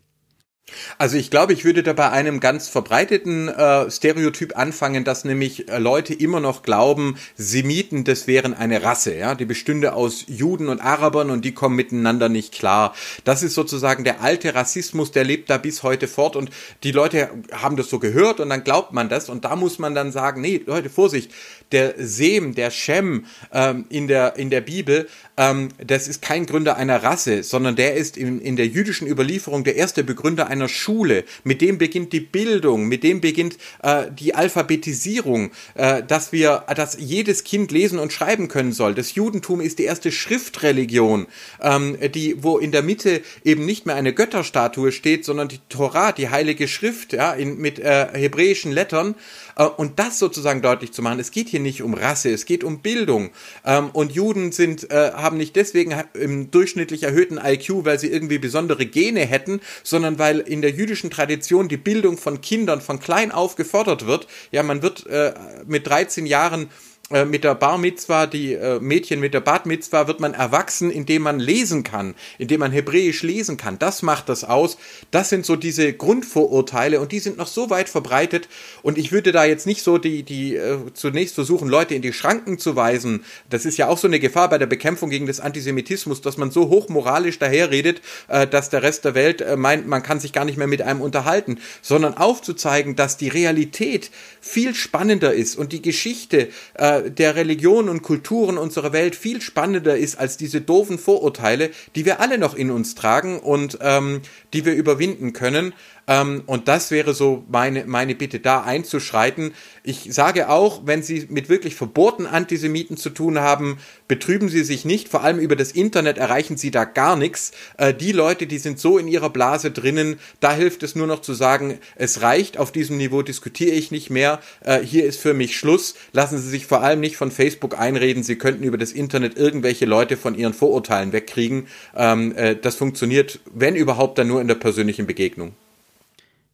[0.98, 5.68] Also ich glaube, ich würde da bei einem ganz verbreiteten äh, Stereotyp anfangen, dass nämlich
[5.68, 10.68] äh, Leute immer noch glauben, Semiten, das wären eine Rasse, ja, die bestünde aus Juden
[10.68, 12.94] und Arabern und die kommen miteinander nicht klar.
[13.24, 16.50] Das ist sozusagen der alte Rassismus, der lebt da bis heute fort und
[16.82, 19.94] die Leute haben das so gehört und dann glaubt man das und da muss man
[19.94, 21.30] dann sagen, nee, Leute, Vorsicht,
[21.72, 26.76] der Sem, der Shem ähm, in, der, in der Bibel, ähm, das ist kein Gründer
[26.76, 31.24] einer Rasse, sondern der ist in, in der jüdischen Überlieferung der erste Begründer einer Schule.
[31.44, 36.96] Mit dem beginnt die Bildung, mit dem beginnt äh, die Alphabetisierung, äh, dass wir, dass
[36.98, 38.94] jedes Kind lesen und schreiben können soll.
[38.94, 41.26] Das Judentum ist die erste Schriftreligion,
[41.62, 46.12] ähm, die, wo in der Mitte eben nicht mehr eine Götterstatue steht, sondern die Torah,
[46.12, 49.14] die heilige Schrift, ja, in, mit äh, hebräischen Lettern.
[49.61, 51.20] Äh, und das sozusagen deutlich zu machen.
[51.20, 53.30] Es geht hier nicht um Rasse, es geht um Bildung.
[53.64, 58.38] Ähm, und Juden sind, äh, haben nicht deswegen im durchschnittlich erhöhten IQ, weil sie irgendwie
[58.38, 63.32] besondere Gene hätten, sondern weil in der jüdischen Tradition die Bildung von Kindern von klein
[63.32, 64.26] auf gefordert wird.
[64.50, 65.34] Ja, man wird äh,
[65.66, 66.70] mit 13 Jahren
[67.11, 70.90] äh, mit der Bar Mitzwa, die äh, Mädchen mit der Bat Mitzwa, wird man erwachsen,
[70.90, 73.80] indem man lesen kann, indem man Hebräisch lesen kann.
[73.80, 74.78] Das macht das aus.
[75.11, 78.48] Das sind so diese Grundvorurteile und die sind noch so weit verbreitet.
[78.82, 82.12] Und ich würde da jetzt nicht so die, die äh, zunächst versuchen, Leute in die
[82.12, 83.24] Schranken zu weisen.
[83.48, 86.52] Das ist ja auch so eine Gefahr bei der Bekämpfung gegen das Antisemitismus, dass man
[86.52, 90.44] so hochmoralisch daherredet, äh, dass der Rest der Welt äh, meint, man kann sich gar
[90.44, 95.82] nicht mehr mit einem unterhalten, sondern aufzuzeigen, dass die Realität viel spannender ist und die
[95.82, 101.70] Geschichte äh, der Religion und Kulturen unserer Welt viel spannender ist als diese doofen Vorurteile,
[101.94, 104.20] die wir alle noch in uns tragen und ähm,
[104.53, 105.72] die wir überwinden können.
[106.11, 109.54] Ähm, und das wäre so meine, meine Bitte, da einzuschreiten.
[109.84, 114.84] Ich sage auch, wenn Sie mit wirklich verbohrten Antisemiten zu tun haben, betrüben Sie sich
[114.84, 115.08] nicht.
[115.08, 117.52] Vor allem über das Internet erreichen Sie da gar nichts.
[117.78, 121.20] Äh, die Leute, die sind so in ihrer Blase drinnen, da hilft es nur noch
[121.20, 124.40] zu sagen, es reicht, auf diesem Niveau diskutiere ich nicht mehr.
[124.62, 125.94] Äh, hier ist für mich Schluss.
[126.12, 129.86] Lassen Sie sich vor allem nicht von Facebook einreden, Sie könnten über das Internet irgendwelche
[129.86, 131.68] Leute von ihren Vorurteilen wegkriegen.
[131.94, 135.54] Ähm, äh, das funktioniert, wenn überhaupt, dann nur in der persönlichen Begegnung.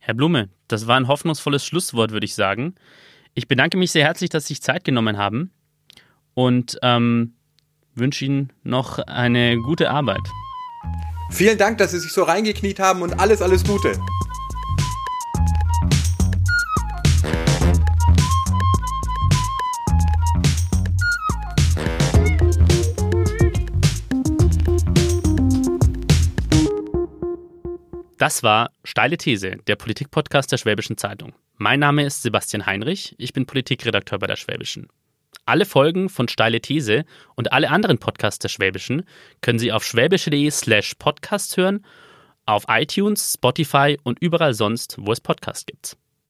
[0.06, 2.76] Herr Blume, das war ein hoffnungsvolles Schlusswort, würde ich sagen.
[3.34, 5.50] Ich bedanke mich sehr herzlich, dass Sie sich Zeit genommen haben
[6.34, 7.34] und ähm,
[7.96, 10.20] wünsche Ihnen noch eine gute Arbeit.
[11.32, 13.98] Vielen Dank, dass Sie sich so reingekniet haben und alles, alles Gute.
[28.18, 31.34] Das war Steile These, der Politikpodcast der Schwäbischen Zeitung.
[31.56, 34.88] Mein Name ist Sebastian Heinrich, ich bin Politikredakteur bei der Schwäbischen.
[35.44, 39.04] Alle Folgen von Steile These und alle anderen Podcasts der Schwäbischen
[39.42, 41.84] können Sie auf schwäbische.de slash podcast hören,
[42.46, 45.98] auf iTunes, Spotify und überall sonst, wo es Podcasts gibt.